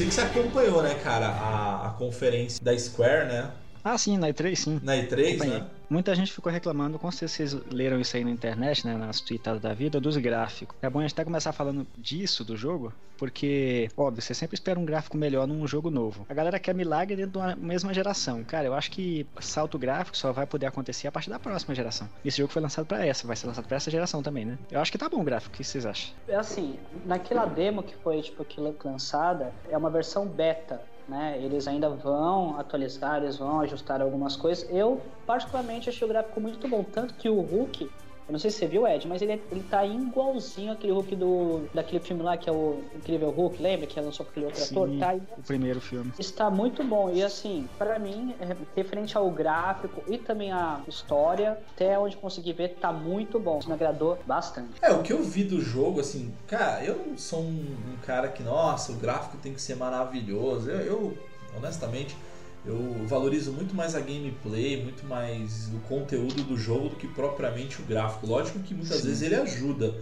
sei 0.00 0.08
que 0.08 0.14
você 0.14 0.20
acompanhou, 0.22 0.82
né, 0.82 0.94
cara, 0.94 1.26
a, 1.26 1.88
a 1.88 1.90
conferência 1.90 2.64
da 2.64 2.76
Square, 2.78 3.26
né? 3.26 3.50
Ah, 3.84 3.96
sim, 3.96 4.18
na 4.18 4.28
E3 4.28 4.54
sim. 4.56 4.80
Na 4.82 4.94
E3, 4.96 5.28
Acompanhei. 5.36 5.60
né? 5.60 5.66
Muita 5.88 6.14
gente 6.14 6.32
ficou 6.32 6.52
reclamando, 6.52 6.98
com 7.00 7.10
certeza 7.10 7.58
vocês 7.58 7.72
leram 7.72 7.98
isso 8.00 8.16
aí 8.16 8.22
na 8.24 8.30
internet, 8.30 8.86
né, 8.86 8.96
nas 8.96 9.20
tweetadas 9.20 9.60
da 9.60 9.74
vida, 9.74 10.00
dos 10.00 10.16
gráficos. 10.18 10.76
É 10.80 10.88
bom 10.88 11.00
a 11.00 11.02
gente 11.02 11.12
até 11.12 11.24
começar 11.24 11.52
falando 11.52 11.84
disso, 11.98 12.44
do 12.44 12.56
jogo, 12.56 12.92
porque, 13.18 13.88
óbvio, 13.96 14.22
você 14.22 14.32
sempre 14.32 14.54
espera 14.54 14.78
um 14.78 14.84
gráfico 14.84 15.16
melhor 15.16 15.48
num 15.48 15.66
jogo 15.66 15.90
novo. 15.90 16.24
A 16.28 16.34
galera 16.34 16.60
quer 16.60 16.74
milagre 16.76 17.16
dentro 17.16 17.32
de 17.32 17.38
uma 17.38 17.56
mesma 17.56 17.92
geração. 17.92 18.44
Cara, 18.44 18.66
eu 18.68 18.74
acho 18.74 18.88
que 18.92 19.26
salto 19.40 19.76
gráfico 19.78 20.16
só 20.16 20.30
vai 20.30 20.46
poder 20.46 20.66
acontecer 20.66 21.08
a 21.08 21.12
partir 21.12 21.28
da 21.30 21.40
próxima 21.40 21.74
geração. 21.74 22.08
Esse 22.24 22.38
jogo 22.38 22.52
foi 22.52 22.62
lançado 22.62 22.86
pra 22.86 23.04
essa, 23.04 23.26
vai 23.26 23.34
ser 23.34 23.48
lançado 23.48 23.66
pra 23.66 23.76
essa 23.76 23.90
geração 23.90 24.22
também, 24.22 24.44
né? 24.44 24.58
Eu 24.70 24.80
acho 24.80 24.92
que 24.92 24.98
tá 24.98 25.08
bom 25.08 25.20
o 25.20 25.24
gráfico, 25.24 25.52
o 25.54 25.58
que 25.58 25.64
vocês 25.64 25.84
acham? 25.84 26.14
É 26.28 26.36
assim, 26.36 26.78
naquela 27.04 27.46
demo 27.46 27.82
que 27.82 27.96
foi 27.96 28.22
tipo 28.22 28.44
que 28.44 28.60
lançada, 28.60 29.52
é 29.68 29.76
uma 29.76 29.90
versão 29.90 30.24
beta, 30.26 30.80
né? 31.10 31.38
Eles 31.42 31.66
ainda 31.66 31.90
vão 31.90 32.58
atualizar, 32.58 33.20
eles 33.22 33.36
vão 33.36 33.60
ajustar 33.60 34.00
algumas 34.00 34.36
coisas. 34.36 34.66
Eu 34.70 35.02
particularmente 35.26 35.90
achei 35.90 36.06
o 36.06 36.08
gráfico 36.08 36.40
muito 36.40 36.68
bom, 36.68 36.84
tanto 36.84 37.14
que 37.14 37.28
o 37.28 37.40
Hulk, 37.40 37.90
eu 38.30 38.32
não 38.32 38.38
sei 38.38 38.48
se 38.52 38.58
você 38.58 38.68
viu, 38.68 38.86
Ed, 38.86 39.08
mas 39.08 39.20
ele, 39.20 39.32
é- 39.32 39.42
ele 39.50 39.64
tá 39.64 39.84
igualzinho 39.84 40.70
aquele 40.72 40.92
Hulk 40.92 41.16
do 41.16 41.68
daquele 41.74 42.00
filme 42.00 42.22
lá 42.22 42.36
que 42.36 42.48
é 42.48 42.52
o 42.52 42.84
Incrível 42.94 43.28
Hulk, 43.30 43.60
lembra 43.60 43.88
que 43.88 44.00
lançou 44.00 44.24
com 44.24 44.30
aquele 44.30 44.46
outro 44.46 44.62
ator? 44.62 44.88
Sim. 44.88 44.98
Tá 45.00 45.16
O 45.36 45.42
primeiro 45.42 45.80
filme. 45.80 46.12
Está 46.16 46.48
muito 46.48 46.84
bom 46.84 47.10
e 47.10 47.24
assim, 47.24 47.68
pra 47.76 47.98
mim, 47.98 48.36
é, 48.38 48.56
referente 48.76 49.18
ao 49.18 49.28
gráfico 49.32 50.04
e 50.06 50.16
também 50.16 50.52
à 50.52 50.80
história, 50.86 51.58
até 51.74 51.98
onde 51.98 52.16
consegui 52.16 52.52
ver, 52.52 52.76
tá 52.78 52.92
muito 52.92 53.40
bom. 53.40 53.58
Isso 53.58 53.68
me 53.68 53.74
agradou 53.74 54.22
bastante. 54.24 54.78
É, 54.80 54.92
o 54.92 55.02
que 55.02 55.12
eu 55.12 55.24
vi 55.24 55.42
do 55.42 55.60
jogo, 55.60 55.98
assim, 55.98 56.32
cara, 56.46 56.84
eu 56.84 57.04
não 57.04 57.18
sou 57.18 57.40
um, 57.42 57.94
um 57.94 57.96
cara 58.00 58.28
que, 58.28 58.44
nossa, 58.44 58.92
o 58.92 58.96
gráfico 58.96 59.38
tem 59.38 59.52
que 59.52 59.60
ser 59.60 59.74
maravilhoso. 59.74 60.70
Eu, 60.70 60.80
eu, 60.82 61.18
honestamente, 61.52 62.16
eu 62.64 63.06
valorizo 63.06 63.52
muito 63.52 63.74
mais 63.74 63.94
a 63.94 64.00
gameplay, 64.00 64.82
muito 64.82 65.06
mais 65.06 65.70
o 65.74 65.78
conteúdo 65.88 66.42
do 66.42 66.56
jogo 66.56 66.90
do 66.90 66.96
que 66.96 67.08
propriamente 67.08 67.80
o 67.80 67.84
gráfico. 67.84 68.26
Lógico 68.26 68.58
que 68.60 68.74
muitas 68.74 68.98
Sim. 68.98 69.06
vezes 69.06 69.22
ele 69.22 69.34
ajuda, 69.34 69.94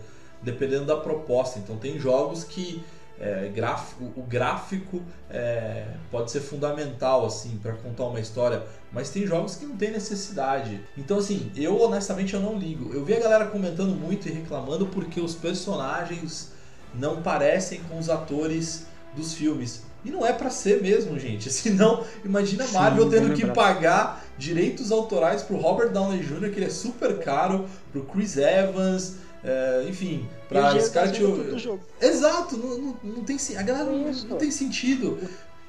dependendo 0.43 0.87
da 0.87 0.97
proposta. 0.97 1.59
Então 1.59 1.77
tem 1.77 2.01
jogos 2.01 2.43
que 2.43 2.83
é, 3.21 3.51
gráfico, 3.55 4.13
o 4.17 4.23
gráfico 4.23 5.03
é, 5.31 5.87
pode 6.11 6.31
ser 6.31 6.41
fundamental 6.41 7.27
assim 7.27 7.59
para 7.63 7.73
contar 7.73 8.05
uma 8.05 8.21
história, 8.21 8.65
mas 8.93 9.11
tem 9.11 9.27
jogos 9.27 9.57
que 9.57 9.65
não 9.65 9.77
tem 9.77 9.91
necessidade. 9.91 10.81
Então 10.97 11.19
assim, 11.19 11.51
eu 11.57 11.81
honestamente 11.81 12.35
eu 12.35 12.41
não 12.41 12.59
ligo. 12.59 12.93
Eu 12.93 13.05
vi 13.05 13.15
a 13.15 13.21
galera 13.21 13.47
comentando 13.47 13.95
muito 13.95 14.29
e 14.29 14.33
reclamando 14.33 14.87
porque 14.87 15.21
os 15.21 15.35
personagens 15.35 16.53
não 16.95 17.23
parecem 17.23 17.81
com 17.85 17.99
os 17.99 18.09
atores 18.09 18.87
dos 19.15 19.35
filmes. 19.35 19.88
E 20.05 20.11
não 20.11 20.25
é 20.25 20.33
pra 20.33 20.51
ser 20.51 20.81
mesmo, 20.81 21.19
gente. 21.19 21.51
Senão, 21.53 22.05
imagina 22.25 22.65
Sim, 22.65 22.75
Marvel 22.75 23.11
tendo 23.11 23.35
que 23.35 23.47
pagar 23.47 24.25
direitos 24.37 24.93
autorais 24.93 25.43
pro 25.43 25.57
Robert 25.57 25.91
Downey 25.91 26.21
Jr., 26.21 26.51
que 26.51 26.59
ele 26.59 26.67
é 26.67 26.71
super 26.71 27.19
caro, 27.19 27.67
pro 27.93 28.05
Chris 28.05 28.37
Evans, 28.37 29.17
é, 29.43 29.87
enfim, 29.89 30.29
pra 30.49 30.79
Scarlett 30.81 31.19
dinheiro 31.19 31.45
tá 31.45 31.51
do 31.51 31.59
jogo. 31.59 31.81
Exato, 32.01 32.57
não, 32.57 32.79
não, 32.79 32.99
não 33.03 33.25
tem 33.25 33.37
a 33.57 33.63
galera 33.63 33.91
não, 33.91 34.13
não 34.13 34.37
tem 34.37 34.51
sentido. 34.51 35.19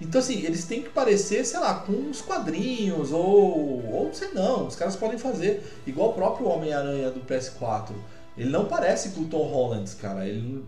Então 0.01 0.19
assim, 0.19 0.45
eles 0.45 0.63
têm 0.65 0.81
que 0.81 0.89
parecer, 0.89 1.45
sei 1.45 1.59
lá, 1.59 1.75
com 1.75 1.91
uns 1.91 2.21
quadrinhos 2.21 3.11
ou 3.11 3.85
ou 3.91 4.09
sei 4.13 4.29
não, 4.33 4.67
os 4.67 4.75
caras 4.75 4.95
podem 4.95 5.17
fazer 5.17 5.61
igual 5.85 6.09
o 6.09 6.13
próprio 6.13 6.47
Homem-Aranha 6.47 7.11
do 7.11 7.19
PS4. 7.21 7.91
Ele 8.37 8.49
não 8.49 8.65
parece 8.65 9.09
com 9.09 9.21
o 9.21 9.25
Tom 9.25 9.43
Holland, 9.43 9.93
cara. 9.97 10.25
Ele 10.25 10.63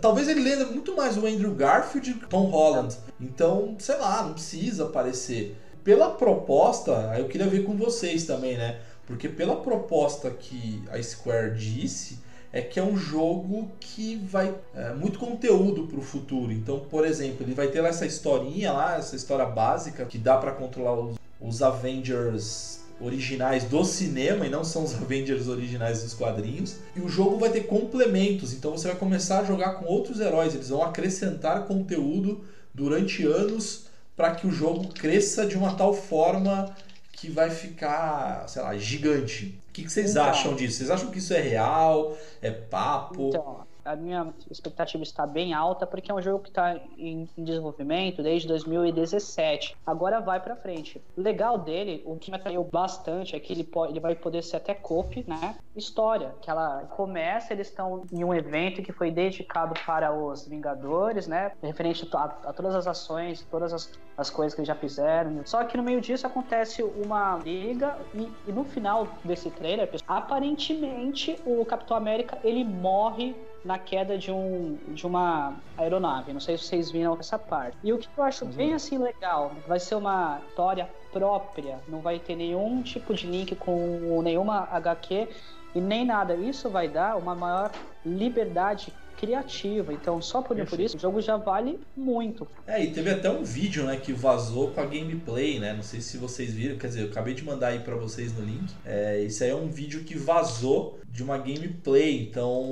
Talvez 0.00 0.28
ele 0.28 0.40
lembra 0.40 0.66
muito 0.66 0.94
mais 0.94 1.16
o 1.16 1.26
Andrew 1.26 1.54
Garfield 1.54 2.14
que 2.14 2.24
o 2.24 2.28
Tom 2.28 2.44
Holland. 2.46 2.96
Então, 3.20 3.74
sei 3.78 3.96
lá, 3.96 4.22
não 4.22 4.34
precisa 4.34 4.84
aparecer. 4.84 5.56
Pela 5.82 6.10
proposta, 6.10 7.14
eu 7.18 7.26
queria 7.26 7.46
ver 7.46 7.64
com 7.64 7.76
vocês 7.76 8.24
também, 8.24 8.56
né? 8.56 8.80
Porque 9.06 9.28
pela 9.28 9.56
proposta 9.56 10.30
que 10.30 10.82
a 10.90 11.02
Square 11.02 11.56
disse, 11.56 12.20
é 12.52 12.60
que 12.60 12.78
é 12.78 12.82
um 12.82 12.96
jogo 12.96 13.70
que 13.80 14.16
vai 14.16 14.54
é, 14.74 14.92
muito 14.92 15.18
conteúdo 15.18 15.86
pro 15.86 16.02
futuro. 16.02 16.52
Então, 16.52 16.80
por 16.80 17.06
exemplo, 17.06 17.44
ele 17.44 17.54
vai 17.54 17.68
ter 17.68 17.82
essa 17.82 18.04
historinha 18.04 18.72
lá, 18.72 18.96
essa 18.96 19.16
história 19.16 19.46
básica 19.46 20.04
que 20.04 20.18
dá 20.18 20.36
pra 20.36 20.52
controlar 20.52 20.94
os, 20.94 21.16
os 21.40 21.62
Avengers 21.62 22.81
originais 23.00 23.64
do 23.64 23.84
cinema 23.84 24.46
e 24.46 24.50
não 24.50 24.64
são 24.64 24.84
os 24.84 24.94
Avengers 25.00 25.48
originais 25.48 26.02
dos 26.02 26.14
quadrinhos. 26.14 26.76
E 26.94 27.00
o 27.00 27.08
jogo 27.08 27.38
vai 27.38 27.50
ter 27.50 27.62
complementos, 27.62 28.52
então 28.52 28.72
você 28.72 28.88
vai 28.88 28.96
começar 28.96 29.40
a 29.40 29.44
jogar 29.44 29.74
com 29.74 29.86
outros 29.86 30.20
heróis, 30.20 30.54
eles 30.54 30.68
vão 30.68 30.82
acrescentar 30.82 31.66
conteúdo 31.66 32.44
durante 32.74 33.24
anos 33.24 33.86
para 34.16 34.34
que 34.34 34.46
o 34.46 34.50
jogo 34.50 34.88
cresça 34.88 35.46
de 35.46 35.56
uma 35.56 35.74
tal 35.74 35.94
forma 35.94 36.74
que 37.12 37.30
vai 37.30 37.50
ficar, 37.50 38.48
sei 38.48 38.62
lá, 38.62 38.76
gigante. 38.76 39.58
O 39.72 39.74
que, 39.74 39.84
que 39.84 39.90
vocês 39.90 40.14
Então. 40.14 40.24
acham 40.26 40.54
disso? 40.54 40.76
Vocês 40.78 40.90
acham 40.90 41.10
que 41.10 41.18
isso 41.18 41.32
é 41.32 41.40
real? 41.40 42.14
É 42.42 42.50
papo? 42.50 43.28
Então, 43.28 43.66
A 43.84 43.96
minha 43.96 44.32
expectativa 44.48 45.02
está 45.02 45.26
bem 45.26 45.52
alta 45.54 45.84
porque 45.86 46.12
é 46.12 46.14
um 46.14 46.22
jogo 46.22 46.40
que 46.44 46.50
está 46.50 46.78
em, 46.96 47.28
desenvolvimento 47.36 48.22
desde 48.22 48.46
2017. 48.46 49.76
Agora 49.84 50.20
vai 50.20 50.38
para 50.40 50.54
frente. 50.54 51.02
O 51.16 51.20
legal 51.20 51.58
dele, 51.58 52.00
o 52.06 52.16
que 52.16 52.30
me 52.30 52.36
atraiu 52.36 52.62
bastante 52.62 53.34
é 53.34 53.40
que 53.40 53.52
ele, 53.52 53.64
pode, 53.64 53.92
ele 53.92 53.98
vai 53.98 54.14
poder 54.14 54.42
ser 54.42 54.56
até 54.58 54.72
cop, 54.72 55.24
né? 55.26 55.56
História, 55.74 56.32
que 56.40 56.48
ela 56.48 56.82
começa, 56.90 57.52
eles 57.52 57.68
estão 57.68 58.04
em 58.12 58.22
um 58.22 58.32
evento 58.32 58.82
que 58.82 58.92
foi 58.92 59.10
dedicado 59.10 59.74
para 59.84 60.12
os 60.14 60.46
Vingadores, 60.46 61.26
né? 61.26 61.50
Referente 61.60 62.08
a, 62.14 62.24
a 62.24 62.52
todas 62.52 62.74
as 62.76 62.86
ações, 62.86 63.42
todas 63.50 63.72
as, 63.72 63.90
as 64.16 64.30
coisas 64.30 64.54
que 64.54 64.60
eles 64.60 64.68
já 64.68 64.76
fizeram. 64.76 65.44
Só 65.44 65.64
que 65.64 65.76
no 65.76 65.82
meio 65.82 66.00
disso 66.00 66.24
acontece 66.24 66.82
uma 66.84 67.36
liga 67.38 67.98
e, 68.14 68.30
e 68.46 68.52
no 68.52 68.62
final 68.64 69.08
desse 69.24 69.50
trailer, 69.62 69.88
aparentemente 70.08 71.38
o 71.46 71.64
Capitão 71.64 71.96
América 71.96 72.38
ele 72.42 72.64
morre 72.64 73.34
na 73.64 73.78
queda 73.78 74.18
de, 74.18 74.32
um, 74.32 74.76
de 74.88 75.06
uma 75.06 75.54
aeronave. 75.78 76.32
Não 76.32 76.40
sei 76.40 76.58
se 76.58 76.64
vocês 76.64 76.90
viram 76.90 77.16
essa 77.18 77.38
parte. 77.38 77.76
E 77.82 77.92
o 77.92 77.98
que 77.98 78.08
eu 78.16 78.24
acho 78.24 78.44
bem 78.44 78.74
assim 78.74 78.98
legal, 78.98 79.52
vai 79.68 79.78
ser 79.78 79.94
uma 79.94 80.40
história 80.48 80.90
própria, 81.12 81.78
não 81.86 82.00
vai 82.00 82.18
ter 82.18 82.34
nenhum 82.34 82.82
tipo 82.82 83.14
de 83.14 83.26
link 83.26 83.54
com 83.54 84.20
nenhuma 84.22 84.68
HQ 84.72 85.28
e 85.74 85.80
nem 85.80 86.04
nada. 86.04 86.34
Isso 86.34 86.68
vai 86.68 86.88
dar 86.88 87.16
uma 87.16 87.34
maior 87.34 87.70
liberdade 88.04 88.92
criativa. 89.22 89.92
Então, 89.92 90.20
só 90.20 90.42
por, 90.42 90.56
por 90.66 90.80
isso, 90.80 90.96
o 90.96 91.00
jogo 91.00 91.20
já 91.20 91.36
vale 91.36 91.78
muito. 91.96 92.46
É, 92.66 92.82
e 92.82 92.90
teve 92.90 93.08
até 93.08 93.30
um 93.30 93.44
vídeo, 93.44 93.84
né, 93.84 93.96
que 93.96 94.12
vazou 94.12 94.72
com 94.72 94.80
a 94.80 94.84
gameplay, 94.84 95.60
né? 95.60 95.72
Não 95.72 95.82
sei 95.84 96.00
se 96.00 96.16
vocês 96.16 96.52
viram, 96.52 96.76
quer 96.76 96.88
dizer, 96.88 97.02
eu 97.02 97.06
acabei 97.06 97.32
de 97.32 97.44
mandar 97.44 97.68
aí 97.68 97.78
para 97.78 97.94
vocês 97.94 98.36
no 98.36 98.44
link. 98.44 98.74
É, 98.84 99.20
isso 99.20 99.44
aí 99.44 99.50
é 99.50 99.54
um 99.54 99.68
vídeo 99.68 100.02
que 100.02 100.16
vazou 100.18 100.98
de 101.08 101.22
uma 101.22 101.38
gameplay, 101.38 102.20
então 102.20 102.64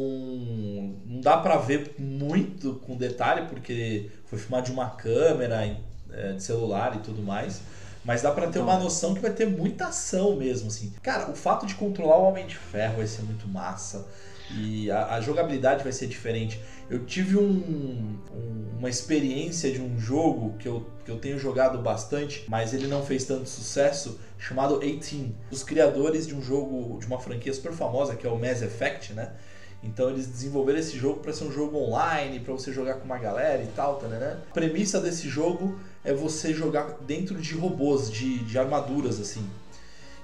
não 1.07 1.21
dá 1.21 1.37
para 1.37 1.57
ver 1.57 1.95
muito 1.99 2.75
com 2.85 2.97
detalhe, 2.97 3.47
porque 3.47 4.11
foi 4.25 4.39
filmado 4.39 4.67
de 4.67 4.73
uma 4.73 4.91
câmera 4.91 5.77
é, 6.13 6.33
de 6.33 6.43
celular 6.43 6.97
e 6.97 6.99
tudo 6.99 7.23
mais. 7.23 7.63
Mas 8.05 8.23
dá 8.23 8.31
para 8.31 8.49
ter 8.49 8.59
uma 8.59 8.79
noção 8.79 9.15
que 9.15 9.21
vai 9.21 9.33
ter 9.33 9.47
muita 9.47 9.87
ação 9.87 10.37
mesmo, 10.37 10.69
assim. 10.69 10.93
Cara, 11.03 11.31
o 11.31 11.35
fato 11.35 11.67
de 11.67 11.75
controlar 11.75 12.17
o 12.17 12.25
Homem 12.25 12.47
de 12.47 12.57
Ferro 12.57 12.97
vai 12.97 13.07
ser 13.07 13.23
muito 13.23 13.47
massa. 13.47 14.07
E 14.53 14.91
a, 14.91 15.15
a 15.15 15.21
jogabilidade 15.21 15.83
vai 15.83 15.93
ser 15.93 16.07
diferente. 16.07 16.61
Eu 16.89 17.05
tive 17.05 17.37
um, 17.37 18.19
um, 18.33 18.67
uma 18.79 18.89
experiência 18.89 19.71
de 19.71 19.81
um 19.81 19.99
jogo 20.01 20.57
que 20.59 20.67
eu, 20.67 20.87
que 21.05 21.11
eu 21.11 21.19
tenho 21.19 21.39
jogado 21.39 21.79
bastante, 21.79 22.45
mas 22.49 22.75
ele 22.75 22.89
não 22.89 23.05
fez 23.05 23.25
tanto 23.25 23.49
sucesso, 23.49 24.19
chamado 24.39 24.81
18. 24.81 25.33
Os 25.51 25.63
criadores 25.63 26.27
de 26.27 26.35
um 26.35 26.43
jogo, 26.43 26.99
de 26.99 27.07
uma 27.07 27.21
franquia 27.21 27.53
super 27.55 27.73
famosa, 27.73 28.17
que 28.17 28.27
é 28.27 28.31
o 28.31 28.39
Mass 28.39 28.63
Effect, 28.63 29.13
né? 29.13 29.33
Então 29.83 30.11
eles 30.11 30.27
desenvolveram 30.27 30.79
esse 30.79 30.99
jogo 30.99 31.21
para 31.21 31.33
ser 31.33 31.45
um 31.45 31.53
jogo 31.53 31.79
online, 31.79 32.41
para 32.41 32.53
você 32.53 32.73
jogar 32.73 32.95
com 32.95 33.05
uma 33.05 33.19
galera 33.19 33.63
e 33.63 33.69
tal, 33.69 33.97
tá, 33.97 34.09
né? 34.09 34.39
A 34.51 34.53
premissa 34.53 35.01
desse 35.01 35.29
jogo 35.29 35.79
é 36.05 36.13
você 36.13 36.53
jogar 36.53 36.97
dentro 37.07 37.37
de 37.41 37.55
robôs, 37.55 38.11
de, 38.11 38.39
de 38.39 38.59
armaduras, 38.59 39.21
assim. 39.21 39.45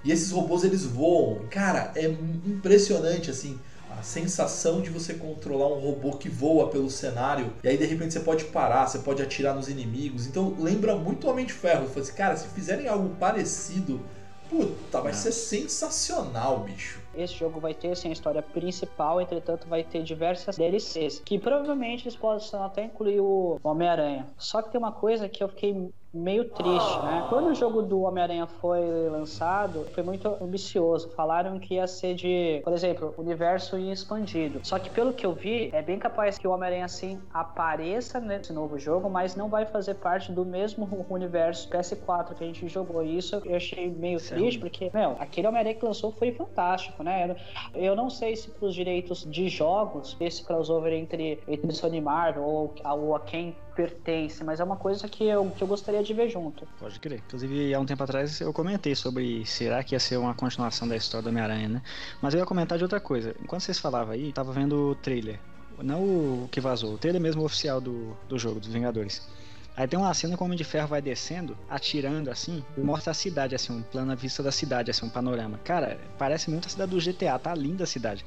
E 0.04 0.12
esses 0.12 0.30
robôs 0.30 0.64
eles 0.64 0.84
voam. 0.84 1.46
Cara, 1.50 1.92
é 1.94 2.06
impressionante, 2.06 3.30
assim 3.30 3.58
a 3.98 4.02
sensação 4.02 4.82
de 4.82 4.90
você 4.90 5.14
controlar 5.14 5.68
um 5.68 5.80
robô 5.80 6.12
que 6.12 6.28
voa 6.28 6.68
pelo 6.68 6.90
cenário 6.90 7.52
e 7.64 7.68
aí 7.68 7.78
de 7.78 7.86
repente 7.86 8.12
você 8.12 8.20
pode 8.20 8.44
parar, 8.46 8.86
você 8.86 8.98
pode 8.98 9.22
atirar 9.22 9.54
nos 9.54 9.68
inimigos. 9.68 10.26
Então 10.26 10.54
lembra 10.58 10.94
muito 10.94 11.28
Homem 11.28 11.46
de 11.46 11.52
Ferro. 11.52 11.86
Falei 11.86 12.02
assim, 12.02 12.12
cara, 12.12 12.36
se 12.36 12.48
fizerem 12.48 12.88
algo 12.88 13.16
parecido, 13.18 14.00
puta, 14.48 15.00
vai 15.00 15.12
ser 15.12 15.32
sensacional, 15.32 16.60
bicho. 16.60 17.00
Esse 17.14 17.34
jogo 17.34 17.60
vai 17.60 17.74
ter 17.74 17.92
assim, 17.92 18.08
a 18.08 18.12
história 18.12 18.42
principal, 18.42 19.20
entretanto, 19.20 19.66
vai 19.66 19.82
ter 19.82 20.02
diversas 20.02 20.56
DLCs, 20.56 21.20
que 21.24 21.38
provavelmente 21.38 22.04
eles 22.04 22.16
possam 22.16 22.62
até 22.62 22.84
incluir 22.84 23.20
o 23.20 23.58
Homem-Aranha. 23.62 24.26
Só 24.36 24.60
que 24.60 24.70
tem 24.70 24.78
uma 24.78 24.92
coisa 24.92 25.28
que 25.28 25.42
eu 25.42 25.48
fiquei 25.48 25.90
meio 26.16 26.48
triste, 26.48 26.98
né? 27.02 27.26
Quando 27.28 27.48
o 27.50 27.54
jogo 27.54 27.82
do 27.82 28.02
Homem-Aranha 28.02 28.46
foi 28.46 29.08
lançado, 29.08 29.86
foi 29.94 30.02
muito 30.02 30.36
ambicioso. 30.40 31.10
Falaram 31.10 31.58
que 31.58 31.74
ia 31.74 31.86
ser 31.86 32.14
de, 32.14 32.60
por 32.64 32.72
exemplo, 32.72 33.14
universo 33.18 33.76
expandido. 33.78 34.60
Só 34.62 34.78
que 34.78 34.90
pelo 34.90 35.12
que 35.12 35.26
eu 35.26 35.32
vi, 35.32 35.70
é 35.72 35.82
bem 35.82 35.98
capaz 35.98 36.38
que 36.38 36.46
o 36.48 36.50
Homem-Aranha 36.50 36.84
assim 36.84 37.20
apareça 37.32 38.18
nesse 38.20 38.52
novo 38.52 38.78
jogo, 38.78 39.08
mas 39.10 39.36
não 39.36 39.48
vai 39.48 39.66
fazer 39.66 39.94
parte 39.94 40.32
do 40.32 40.44
mesmo 40.44 40.88
universo 41.08 41.68
PS4 41.68 42.34
que 42.34 42.44
a 42.44 42.46
gente 42.46 42.68
jogou. 42.68 43.04
E 43.04 43.18
isso 43.18 43.40
eu 43.44 43.56
achei 43.56 43.90
meio 43.90 44.18
Sim. 44.18 44.34
triste, 44.34 44.58
porque, 44.58 44.90
meu, 44.92 45.16
aquele 45.18 45.46
Homem-Aranha 45.46 45.74
que 45.74 45.84
lançou 45.84 46.12
foi 46.12 46.32
fantástico, 46.32 47.02
né? 47.02 47.36
Eu 47.74 47.94
não 47.94 48.08
sei 48.08 48.36
se 48.36 48.50
pros 48.50 48.74
direitos 48.74 49.24
de 49.24 49.48
jogos, 49.48 50.16
esse 50.20 50.44
crossover 50.44 50.92
entre, 50.92 51.40
entre 51.46 51.72
Sony 51.72 52.00
Marvel 52.00 52.44
ou, 52.44 52.74
ou 52.84 53.14
a 53.14 53.20
quem 53.20 53.56
pertence, 53.76 54.42
mas 54.42 54.58
é 54.58 54.64
uma 54.64 54.76
coisa 54.76 55.06
que 55.06 55.24
eu, 55.24 55.50
que 55.50 55.62
eu 55.62 55.68
gostaria 55.68 56.02
de 56.02 56.14
ver 56.14 56.30
junto. 56.30 56.66
Pode 56.80 56.98
crer. 56.98 57.22
Inclusive, 57.26 57.74
há 57.74 57.78
um 57.78 57.84
tempo 57.84 58.02
atrás 58.02 58.40
eu 58.40 58.52
comentei 58.52 58.94
sobre 58.94 59.44
será 59.44 59.84
que 59.84 59.94
ia 59.94 60.00
ser 60.00 60.16
uma 60.16 60.34
continuação 60.34 60.88
da 60.88 60.96
história 60.96 61.24
do 61.24 61.28
Homem-Aranha, 61.28 61.68
né? 61.68 61.82
Mas 62.22 62.32
eu 62.32 62.40
ia 62.40 62.46
comentar 62.46 62.78
de 62.78 62.84
outra 62.84 62.98
coisa. 62.98 63.36
Enquanto 63.40 63.60
vocês 63.60 63.78
falavam 63.78 64.14
aí, 64.14 64.32
tava 64.32 64.50
vendo 64.52 64.90
o 64.90 64.94
trailer. 64.94 65.38
Não 65.82 66.02
o 66.02 66.48
que 66.50 66.58
vazou, 66.58 66.94
o 66.94 66.98
trailer 66.98 67.20
mesmo 67.20 67.44
oficial 67.44 67.80
do, 67.80 68.16
do 68.26 68.38
jogo, 68.38 68.58
dos 68.58 68.70
Vingadores. 68.70 69.28
Aí 69.76 69.86
tem 69.86 69.98
uma 69.98 70.14
cena 70.14 70.34
que 70.34 70.42
o 70.42 70.46
Homem 70.46 70.56
de 70.56 70.64
Ferro 70.64 70.88
vai 70.88 71.02
descendo, 71.02 71.54
atirando 71.68 72.30
assim, 72.30 72.64
e 72.78 72.80
mostra 72.80 73.10
a 73.10 73.14
cidade, 73.14 73.54
assim, 73.54 73.74
um 73.74 73.82
plano 73.82 74.10
à 74.10 74.14
vista 74.14 74.42
da 74.42 74.50
cidade, 74.50 74.90
assim, 74.90 75.04
um 75.04 75.10
panorama. 75.10 75.60
Cara, 75.62 76.00
parece 76.16 76.50
muito 76.50 76.66
a 76.66 76.70
cidade 76.70 76.90
do 76.92 76.98
GTA, 76.98 77.38
tá 77.38 77.54
linda 77.54 77.84
a 77.84 77.86
cidade. 77.86 78.24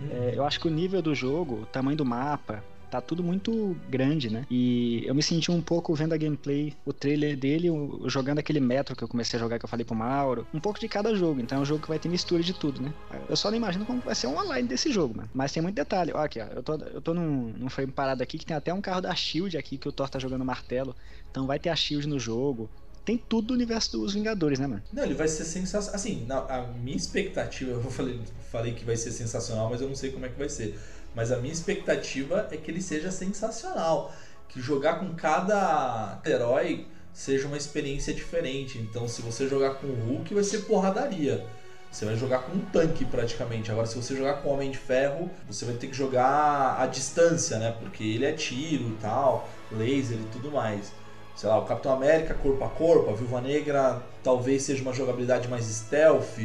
Uhum. 0.00 0.08
É, 0.10 0.32
eu 0.34 0.44
acho 0.44 0.58
que 0.58 0.66
o 0.66 0.70
nível 0.70 1.00
do 1.00 1.14
jogo, 1.14 1.62
o 1.62 1.66
tamanho 1.66 1.96
do 1.96 2.04
mapa, 2.04 2.64
tá 2.90 3.00
tudo 3.00 3.22
muito 3.22 3.76
grande, 3.88 4.30
né? 4.30 4.44
E 4.50 5.02
eu 5.06 5.14
me 5.14 5.22
senti 5.22 5.50
um 5.50 5.60
pouco 5.60 5.94
vendo 5.94 6.12
a 6.12 6.16
gameplay, 6.16 6.74
o 6.84 6.92
trailer 6.92 7.36
dele, 7.36 7.68
jogando 8.06 8.38
aquele 8.38 8.60
metro 8.60 8.96
que 8.96 9.04
eu 9.04 9.08
comecei 9.08 9.38
a 9.38 9.40
jogar, 9.40 9.58
que 9.58 9.64
eu 9.64 9.68
falei 9.68 9.84
pro 9.84 9.94
Mauro. 9.94 10.46
Um 10.52 10.60
pouco 10.60 10.80
de 10.80 10.88
cada 10.88 11.14
jogo, 11.14 11.40
então 11.40 11.58
é 11.58 11.60
um 11.60 11.64
jogo 11.64 11.82
que 11.82 11.88
vai 11.88 11.98
ter 11.98 12.08
mistura 12.08 12.42
de 12.42 12.52
tudo, 12.52 12.80
né? 12.80 12.92
Eu 13.28 13.36
só 13.36 13.50
não 13.50 13.56
imagino 13.56 13.84
como 13.84 14.00
vai 14.00 14.14
ser 14.14 14.26
um 14.26 14.36
online 14.36 14.66
desse 14.66 14.92
jogo, 14.92 15.16
mano. 15.16 15.28
Mas 15.34 15.52
tem 15.52 15.62
muito 15.62 15.76
detalhe. 15.76 16.12
Ó, 16.14 16.18
aqui, 16.18 16.40
ó. 16.40 16.46
Eu 16.46 16.62
tô, 16.62 16.74
eu 16.74 17.00
tô 17.00 17.14
num, 17.14 17.52
num 17.56 17.68
frame 17.68 17.92
parado 17.92 18.22
aqui 18.22 18.38
que 18.38 18.46
tem 18.46 18.56
até 18.56 18.72
um 18.72 18.80
carro 18.80 19.00
da 19.00 19.14
Shield 19.14 19.56
aqui 19.56 19.78
que 19.78 19.88
o 19.88 19.92
Thor 19.92 20.08
tá 20.08 20.18
jogando 20.18 20.44
martelo. 20.44 20.94
Então 21.30 21.46
vai 21.46 21.58
ter 21.58 21.68
a 21.68 21.76
Shield 21.76 22.08
no 22.08 22.18
jogo 22.18 22.68
tem 23.08 23.16
tudo 23.16 23.46
do 23.48 23.54
universo 23.54 23.92
dos 23.92 24.12
Vingadores, 24.12 24.58
né, 24.58 24.66
mano? 24.66 24.82
Não, 24.92 25.02
ele 25.02 25.14
vai 25.14 25.26
ser 25.26 25.46
sensacional. 25.46 25.94
Assim, 25.94 26.26
na, 26.26 26.40
a 26.40 26.66
minha 26.66 26.94
expectativa, 26.94 27.70
eu 27.82 27.90
falei, 27.90 28.20
falei 28.50 28.74
que 28.74 28.84
vai 28.84 28.98
ser 28.98 29.12
sensacional, 29.12 29.70
mas 29.70 29.80
eu 29.80 29.88
não 29.88 29.94
sei 29.94 30.10
como 30.10 30.26
é 30.26 30.28
que 30.28 30.38
vai 30.38 30.50
ser. 30.50 30.78
Mas 31.14 31.32
a 31.32 31.36
minha 31.36 31.52
expectativa 31.52 32.48
é 32.50 32.56
que 32.56 32.70
ele 32.70 32.82
seja 32.82 33.10
sensacional. 33.10 34.12
Que 34.48 34.60
jogar 34.60 35.00
com 35.00 35.14
cada 35.14 36.20
herói 36.24 36.86
seja 37.12 37.46
uma 37.46 37.56
experiência 37.56 38.14
diferente. 38.14 38.78
Então, 38.78 39.08
se 39.08 39.20
você 39.22 39.48
jogar 39.48 39.74
com 39.74 39.86
o 39.86 39.94
Hulk, 39.94 40.32
vai 40.34 40.44
ser 40.44 40.58
porradaria. 40.60 41.44
Você 41.90 42.04
vai 42.04 42.16
jogar 42.16 42.40
com 42.40 42.52
um 42.52 42.60
tanque 42.60 43.04
praticamente. 43.04 43.70
Agora, 43.70 43.86
se 43.86 43.96
você 43.96 44.14
jogar 44.14 44.34
com 44.34 44.48
o 44.48 44.52
Homem 44.52 44.70
de 44.70 44.78
Ferro, 44.78 45.30
você 45.46 45.64
vai 45.64 45.74
ter 45.74 45.88
que 45.88 45.96
jogar 45.96 46.80
à 46.80 46.86
distância, 46.86 47.58
né? 47.58 47.74
Porque 47.80 48.04
ele 48.04 48.26
é 48.26 48.32
tiro 48.32 48.90
e 48.90 48.96
tal, 49.00 49.48
laser 49.72 50.18
e 50.18 50.28
tudo 50.30 50.50
mais. 50.50 50.92
Sei 51.34 51.48
lá, 51.48 51.58
o 51.58 51.64
Capitão 51.64 51.92
América 51.92 52.34
corpo 52.34 52.62
a 52.64 52.68
corpo, 52.68 53.10
a 53.10 53.14
Viúva 53.14 53.40
Negra 53.40 54.02
talvez 54.22 54.64
seja 54.64 54.82
uma 54.82 54.92
jogabilidade 54.92 55.48
mais 55.48 55.64
stealth 55.64 56.38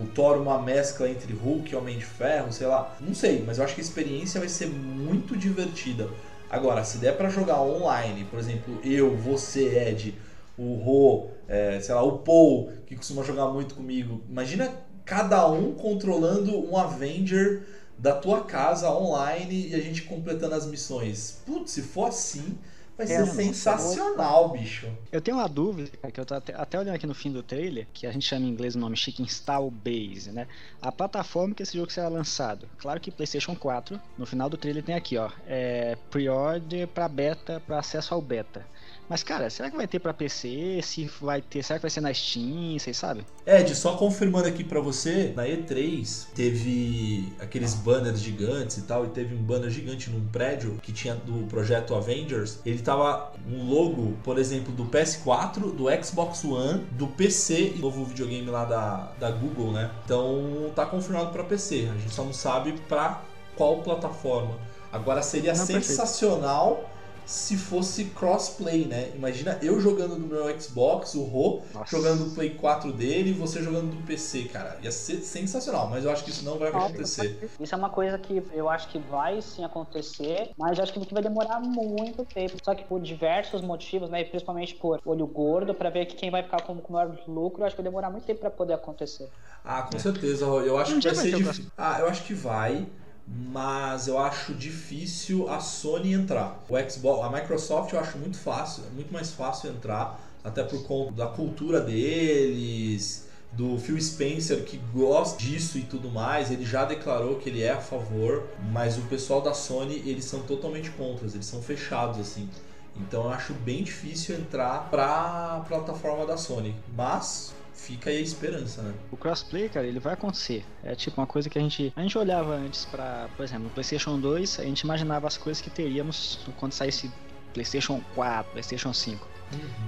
o 0.00 0.06
Thor 0.06 0.36
uma 0.40 0.60
mescla 0.60 1.08
entre 1.08 1.32
Hulk 1.32 1.72
e 1.72 1.76
Homem 1.76 1.98
de 1.98 2.04
Ferro, 2.04 2.52
sei 2.52 2.66
lá. 2.66 2.96
Não 3.00 3.14
sei, 3.14 3.42
mas 3.46 3.58
eu 3.58 3.64
acho 3.64 3.74
que 3.74 3.80
a 3.80 3.84
experiência 3.84 4.40
vai 4.40 4.48
ser 4.48 4.66
muito 4.66 5.36
divertida. 5.36 6.08
Agora, 6.50 6.84
se 6.84 6.98
der 6.98 7.16
para 7.16 7.28
jogar 7.28 7.60
online, 7.60 8.24
por 8.24 8.38
exemplo, 8.38 8.78
eu, 8.82 9.14
você, 9.16 9.88
Ed, 9.88 10.14
o 10.56 10.74
Ro, 10.74 11.30
é, 11.46 11.78
sei 11.80 11.94
lá, 11.94 12.02
o 12.02 12.18
Paul, 12.18 12.72
que 12.86 12.96
costuma 12.96 13.22
jogar 13.22 13.48
muito 13.48 13.74
comigo, 13.74 14.22
imagina 14.28 14.72
cada 15.04 15.48
um 15.48 15.72
controlando 15.72 16.58
um 16.58 16.76
Avenger 16.76 17.62
da 17.98 18.14
tua 18.14 18.42
casa 18.42 18.90
online 18.90 19.68
e 19.68 19.74
a 19.74 19.80
gente 19.80 20.02
completando 20.02 20.54
as 20.54 20.66
missões. 20.66 21.42
Putz, 21.44 21.72
se 21.72 21.82
for 21.82 22.08
assim, 22.08 22.56
Vai 22.98 23.06
ser 23.06 23.22
é, 23.22 23.26
sensacional, 23.26 24.48
bicho. 24.48 24.88
Eu 25.12 25.20
tenho 25.20 25.36
uma 25.36 25.48
dúvida, 25.48 25.88
que 26.12 26.18
eu 26.18 26.26
tô 26.26 26.34
até, 26.34 26.52
até, 26.52 26.80
olhando 26.80 26.96
aqui 26.96 27.06
no 27.06 27.14
fim 27.14 27.30
do 27.30 27.44
trailer, 27.44 27.86
que 27.94 28.08
a 28.08 28.10
gente 28.10 28.26
chama 28.26 28.44
em 28.44 28.48
inglês 28.48 28.74
o 28.74 28.78
nome 28.80 28.96
Chicken 28.96 29.24
Style 29.24 29.70
Base, 29.70 30.32
né? 30.32 30.48
A 30.82 30.90
plataforma 30.90 31.54
que 31.54 31.62
esse 31.62 31.78
jogo 31.78 31.92
será 31.92 32.08
lançado. 32.08 32.68
Claro 32.76 33.00
que 33.00 33.12
PlayStation 33.12 33.54
4, 33.54 34.00
no 34.18 34.26
final 34.26 34.50
do 34.50 34.56
trailer 34.56 34.82
tem 34.82 34.96
aqui, 34.96 35.16
ó, 35.16 35.30
é 35.46 35.96
pre-order 36.10 36.88
para 36.88 37.08
beta, 37.08 37.62
para 37.64 37.78
acesso 37.78 38.12
ao 38.12 38.20
beta. 38.20 38.66
Mas, 39.08 39.22
cara, 39.22 39.48
será 39.48 39.70
que 39.70 39.76
vai 39.76 39.86
ter 39.86 39.98
para 39.98 40.12
PC? 40.12 40.80
Se 40.82 41.10
vai 41.20 41.40
ter, 41.40 41.62
será 41.62 41.78
que 41.78 41.82
vai 41.82 41.90
ser 41.90 42.00
na 42.00 42.12
Steam? 42.12 42.78
Vocês 42.78 42.96
sabem? 42.96 43.24
Ed, 43.46 43.74
só 43.74 43.96
confirmando 43.96 44.46
aqui 44.46 44.62
para 44.62 44.80
você, 44.80 45.32
na 45.34 45.44
E3 45.44 46.26
teve 46.34 47.32
aqueles 47.40 47.74
banners 47.74 48.20
gigantes 48.20 48.76
e 48.76 48.82
tal, 48.82 49.06
e 49.06 49.08
teve 49.08 49.34
um 49.34 49.42
banner 49.42 49.70
gigante 49.70 50.10
num 50.10 50.26
prédio 50.28 50.78
que 50.82 50.92
tinha 50.92 51.14
do 51.14 51.46
projeto 51.46 51.94
Avengers. 51.94 52.58
Ele 52.66 52.80
tava 52.80 53.32
um 53.48 53.64
logo, 53.64 54.16
por 54.22 54.38
exemplo, 54.38 54.72
do 54.72 54.84
PS4, 54.84 55.74
do 55.74 56.04
Xbox 56.04 56.44
One, 56.44 56.84
do 56.92 57.06
PC 57.06 57.74
e 57.76 57.78
novo 57.78 58.04
videogame 58.04 58.50
lá 58.50 58.64
da, 58.66 59.12
da 59.18 59.30
Google, 59.30 59.72
né? 59.72 59.90
Então 60.04 60.70
tá 60.74 60.84
confirmado 60.84 61.30
para 61.30 61.42
PC. 61.44 61.88
A 61.90 61.98
gente 61.98 62.14
só 62.14 62.24
não 62.24 62.34
sabe 62.34 62.72
para 62.88 63.22
qual 63.56 63.78
plataforma. 63.82 64.58
Agora 64.92 65.22
seria 65.22 65.52
Não, 65.52 65.66
perfeito. 65.66 66.88
Se 67.28 67.58
fosse 67.58 68.06
crossplay, 68.06 68.86
né? 68.86 69.12
Imagina 69.14 69.58
eu 69.60 69.78
jogando 69.78 70.16
no 70.18 70.26
meu 70.26 70.58
Xbox, 70.58 71.14
o 71.14 71.24
Ro, 71.24 71.62
jogando 71.86 72.24
do 72.24 72.34
Play 72.34 72.54
4 72.54 72.90
dele 72.90 73.30
e 73.30 73.32
você 73.34 73.62
jogando 73.62 73.94
do 73.94 74.02
PC, 74.06 74.44
cara. 74.44 74.78
Ia 74.82 74.90
ser 74.90 75.20
sensacional, 75.20 75.90
mas 75.90 76.06
eu 76.06 76.10
acho 76.10 76.24
que 76.24 76.30
isso 76.30 76.42
não 76.42 76.58
vai 76.58 76.70
acontecer. 76.70 77.50
Isso 77.60 77.74
é 77.74 77.78
uma 77.78 77.90
coisa 77.90 78.18
que 78.18 78.42
eu 78.54 78.66
acho 78.70 78.88
que 78.88 78.98
vai 78.98 79.42
sim 79.42 79.62
acontecer, 79.62 80.52
mas 80.56 80.78
eu 80.78 80.84
acho 80.84 80.92
que 80.94 81.12
vai 81.12 81.22
demorar 81.22 81.60
muito 81.60 82.24
tempo. 82.24 82.56
Só 82.64 82.74
que 82.74 82.84
por 82.84 82.98
diversos 82.98 83.60
motivos, 83.60 84.08
né? 84.08 84.22
e 84.22 84.24
Principalmente 84.24 84.74
por 84.76 84.98
olho 85.04 85.26
gordo, 85.26 85.74
pra 85.74 85.90
ver 85.90 86.06
que 86.06 86.16
quem 86.16 86.30
vai 86.30 86.42
ficar 86.42 86.62
com 86.62 86.72
o 86.72 86.92
maior 86.92 87.14
lucro, 87.28 87.60
eu 87.60 87.66
acho 87.66 87.76
que 87.76 87.82
vai 87.82 87.90
demorar 87.90 88.08
muito 88.08 88.24
tempo 88.24 88.40
pra 88.40 88.50
poder 88.50 88.72
acontecer. 88.72 89.28
Ah, 89.62 89.82
com 89.82 89.98
certeza, 89.98 90.46
Ro. 90.46 90.62
Eu 90.62 90.78
acho 90.78 90.96
Um 90.96 91.00
que 91.00 91.06
vai 91.08 91.14
ser 91.14 91.36
difícil. 91.36 91.66
Ah, 91.76 92.00
eu 92.00 92.08
acho 92.08 92.24
que 92.24 92.32
vai. 92.32 92.86
Mas 93.30 94.08
eu 94.08 94.18
acho 94.18 94.54
difícil 94.54 95.50
a 95.50 95.60
Sony 95.60 96.14
entrar. 96.14 96.64
O 96.68 96.90
Xbox, 96.90 97.24
a 97.26 97.30
Microsoft 97.30 97.92
eu 97.92 98.00
acho 98.00 98.16
muito 98.16 98.38
fácil, 98.38 98.84
é 98.86 98.90
muito 98.94 99.12
mais 99.12 99.32
fácil 99.32 99.70
entrar, 99.70 100.18
até 100.42 100.64
por 100.64 100.82
conta 100.84 101.12
da 101.12 101.26
cultura 101.26 101.80
deles, 101.80 103.28
do 103.52 103.78
Phil 103.78 104.00
Spencer 104.00 104.64
que 104.64 104.78
gosta 104.94 105.38
disso 105.38 105.78
e 105.78 105.82
tudo 105.82 106.10
mais, 106.10 106.50
ele 106.50 106.64
já 106.64 106.84
declarou 106.84 107.36
que 107.36 107.48
ele 107.48 107.62
é 107.62 107.72
a 107.72 107.80
favor, 107.80 108.44
mas 108.72 108.96
o 108.98 109.02
pessoal 109.02 109.40
da 109.40 109.54
Sony, 109.54 110.02
eles 110.06 110.24
são 110.24 110.40
totalmente 110.40 110.90
contra, 110.90 111.26
eles 111.26 111.46
são 111.46 111.62
fechados 111.62 112.18
assim. 112.20 112.48
Então 112.96 113.24
eu 113.24 113.30
acho 113.30 113.52
bem 113.54 113.82
difícil 113.82 114.36
entrar 114.36 114.88
pra 114.90 115.64
plataforma 115.68 116.26
da 116.26 116.36
Sony, 116.36 116.74
mas 116.96 117.54
fica 117.78 118.10
aí 118.10 118.18
a 118.18 118.20
esperança, 118.20 118.82
né? 118.82 118.92
O 119.10 119.16
crossplay, 119.16 119.68
cara, 119.68 119.86
ele 119.86 120.00
vai 120.00 120.12
acontecer. 120.12 120.64
É 120.82 120.94
tipo 120.94 121.20
uma 121.20 121.26
coisa 121.26 121.48
que 121.48 121.58
a 121.58 121.62
gente. 121.62 121.92
A 121.96 122.02
gente 122.02 122.18
olhava 122.18 122.54
antes 122.54 122.84
pra. 122.84 123.28
Por 123.36 123.44
exemplo, 123.44 123.64
no 123.64 123.70
PlayStation 123.70 124.18
2, 124.18 124.60
a 124.60 124.64
gente 124.64 124.80
imaginava 124.80 125.26
as 125.26 125.36
coisas 125.36 125.60
que 125.62 125.70
teríamos 125.70 126.40
quando 126.58 126.72
saísse 126.72 127.10
PlayStation 127.54 128.02
4, 128.14 128.52
PlayStation 128.52 128.92
5. 128.92 129.26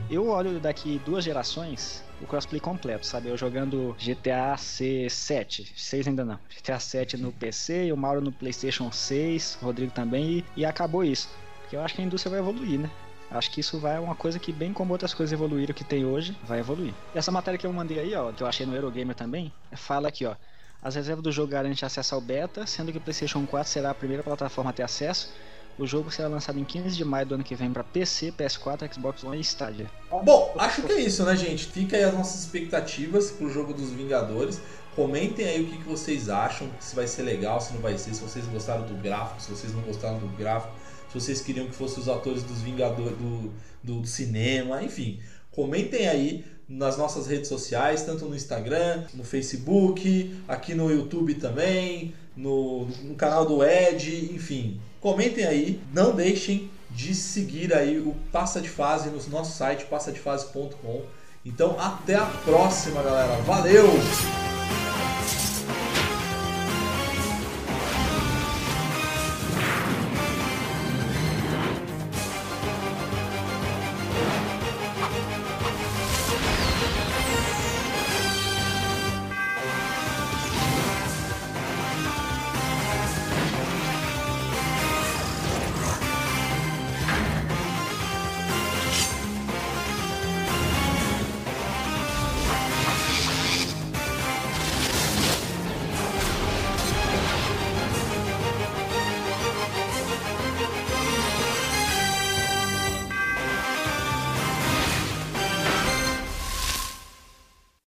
Eu 0.09 0.29
olho 0.29 0.59
daqui 0.59 1.01
duas 1.05 1.23
gerações 1.23 2.03
o 2.21 2.27
crossplay 2.27 2.61
completo, 2.61 3.07
sabe? 3.07 3.29
Eu 3.29 3.37
jogando 3.37 3.97
GTA 3.99 4.55
C7, 4.57 5.69
6 5.75 6.09
ainda 6.09 6.25
não. 6.25 6.39
GTA 6.49 6.79
7 6.79 7.17
no 7.17 7.33
PC 7.33 7.91
o 7.93 7.97
Mauro 7.97 8.21
no 8.21 8.33
PlayStation 8.33 8.93
6, 8.93 9.59
o 9.63 9.67
Rodrigo 9.67 9.93
também, 9.93 10.39
e, 10.39 10.45
e 10.59 10.65
acabou 10.65 11.03
isso. 11.03 11.29
Porque 11.63 11.77
eu 11.77 11.81
acho 11.81 11.95
que 11.95 12.03
a 12.03 12.05
indústria 12.05 12.31
vai 12.31 12.41
evoluir, 12.41 12.79
né? 12.79 12.91
Acho 13.31 13.51
que 13.51 13.61
isso 13.61 13.79
vai 13.79 13.99
uma 13.99 14.15
coisa 14.15 14.39
que, 14.39 14.53
bem 14.53 14.73
como 14.73 14.93
outras 14.93 15.15
coisas 15.15 15.33
evoluíram 15.33 15.73
que 15.73 15.85
tem 15.85 16.05
hoje, 16.05 16.37
vai 16.43 16.59
evoluir. 16.59 16.93
E 17.15 17.19
essa 17.19 17.31
matéria 17.31 17.59
que 17.59 17.67
eu 17.67 17.73
mandei 17.73 18.01
aí, 18.01 18.15
ó, 18.15 18.33
que 18.33 18.43
eu 18.43 18.47
achei 18.47 18.67
no 18.67 18.75
Eurogamer 18.75 19.15
também, 19.15 19.53
fala 19.73 20.09
aqui, 20.09 20.27
ó. 20.27 20.35
As 20.83 20.95
reservas 20.95 21.23
do 21.23 21.31
jogo 21.31 21.53
garantem 21.53 21.87
acesso 21.87 22.15
ao 22.15 22.21
beta, 22.21 22.67
sendo 22.67 22.91
que 22.91 22.99
o 22.99 23.01
PlayStation 23.01 23.47
4 23.47 23.71
será 23.71 23.91
a 23.91 23.95
primeira 23.95 24.23
plataforma 24.23 24.71
a 24.71 24.73
ter 24.73 24.83
acesso. 24.83 25.31
O 25.79 25.87
jogo 25.87 26.11
será 26.11 26.29
lançado 26.29 26.59
em 26.59 26.65
15 26.65 26.97
de 26.97 27.05
maio 27.05 27.27
do 27.27 27.35
ano 27.37 27.45
que 27.45 27.55
vem 27.55 27.73
para 27.73 27.85
PC, 27.85 28.33
PS4, 28.33 28.93
Xbox 28.93 29.23
One 29.23 29.39
e 29.39 29.41
Stadia. 29.41 29.87
Bom, 30.11 30.55
acho 30.59 30.83
que 30.83 30.93
é 30.93 31.01
isso, 31.01 31.25
né, 31.25 31.37
gente? 31.37 31.67
Fica 31.67 31.97
aí 31.97 32.05
as 32.05 32.13
nossas 32.13 32.41
expectativas 32.41 33.31
pro 33.31 33.49
jogo 33.49 33.73
dos 33.73 33.91
Vingadores. 33.91 34.61
Comentem 34.97 35.47
aí 35.47 35.63
o 35.63 35.69
que, 35.69 35.79
que 35.79 35.89
vocês 35.89 36.29
acham, 36.29 36.69
se 36.81 36.97
vai 36.97 37.07
ser 37.07 37.23
legal, 37.23 37.61
se 37.61 37.73
não 37.73 37.81
vai 37.81 37.97
ser, 37.97 38.13
se 38.13 38.21
vocês 38.21 38.45
gostaram 38.47 38.85
do 38.85 38.95
gráfico, 38.95 39.41
se 39.41 39.51
vocês 39.51 39.73
não 39.73 39.83
gostaram 39.83 40.19
do 40.19 40.27
gráfico, 40.37 40.75
se 41.11 41.21
vocês 41.21 41.41
queriam 41.41 41.67
que 41.67 41.75
fossem 41.75 41.99
os 41.99 42.09
atores 42.09 42.43
dos 42.43 42.61
Vingadores 42.63 43.17
do, 43.19 43.53
do 43.83 44.07
cinema, 44.07 44.83
enfim. 44.83 45.19
Comentem 45.51 46.07
aí 46.07 46.45
nas 46.69 46.97
nossas 46.97 47.27
redes 47.27 47.49
sociais, 47.49 48.05
tanto 48.05 48.27
no 48.27 48.37
Instagram, 48.37 49.05
no 49.13 49.25
Facebook, 49.25 50.41
aqui 50.47 50.73
no 50.73 50.89
YouTube 50.89 51.35
também, 51.35 52.15
no, 52.37 52.87
no 53.03 53.17
canal 53.17 53.45
do 53.45 53.65
Ed, 53.65 54.33
enfim. 54.33 54.81
Comentem 55.01 55.45
aí, 55.45 55.81
não 55.93 56.15
deixem 56.15 56.71
de 56.91 57.15
seguir 57.15 57.75
aí 57.75 57.99
o 57.99 58.15
Passa 58.31 58.61
de 58.61 58.69
Fase 58.69 59.11
no 59.11 59.21
nosso 59.31 59.57
site 59.57 59.87
passadefase.com. 59.87 61.03
Então 61.45 61.77
até 61.81 62.15
a 62.15 62.27
próxima, 62.27 63.03
galera. 63.03 63.37
Valeu! 63.43 63.89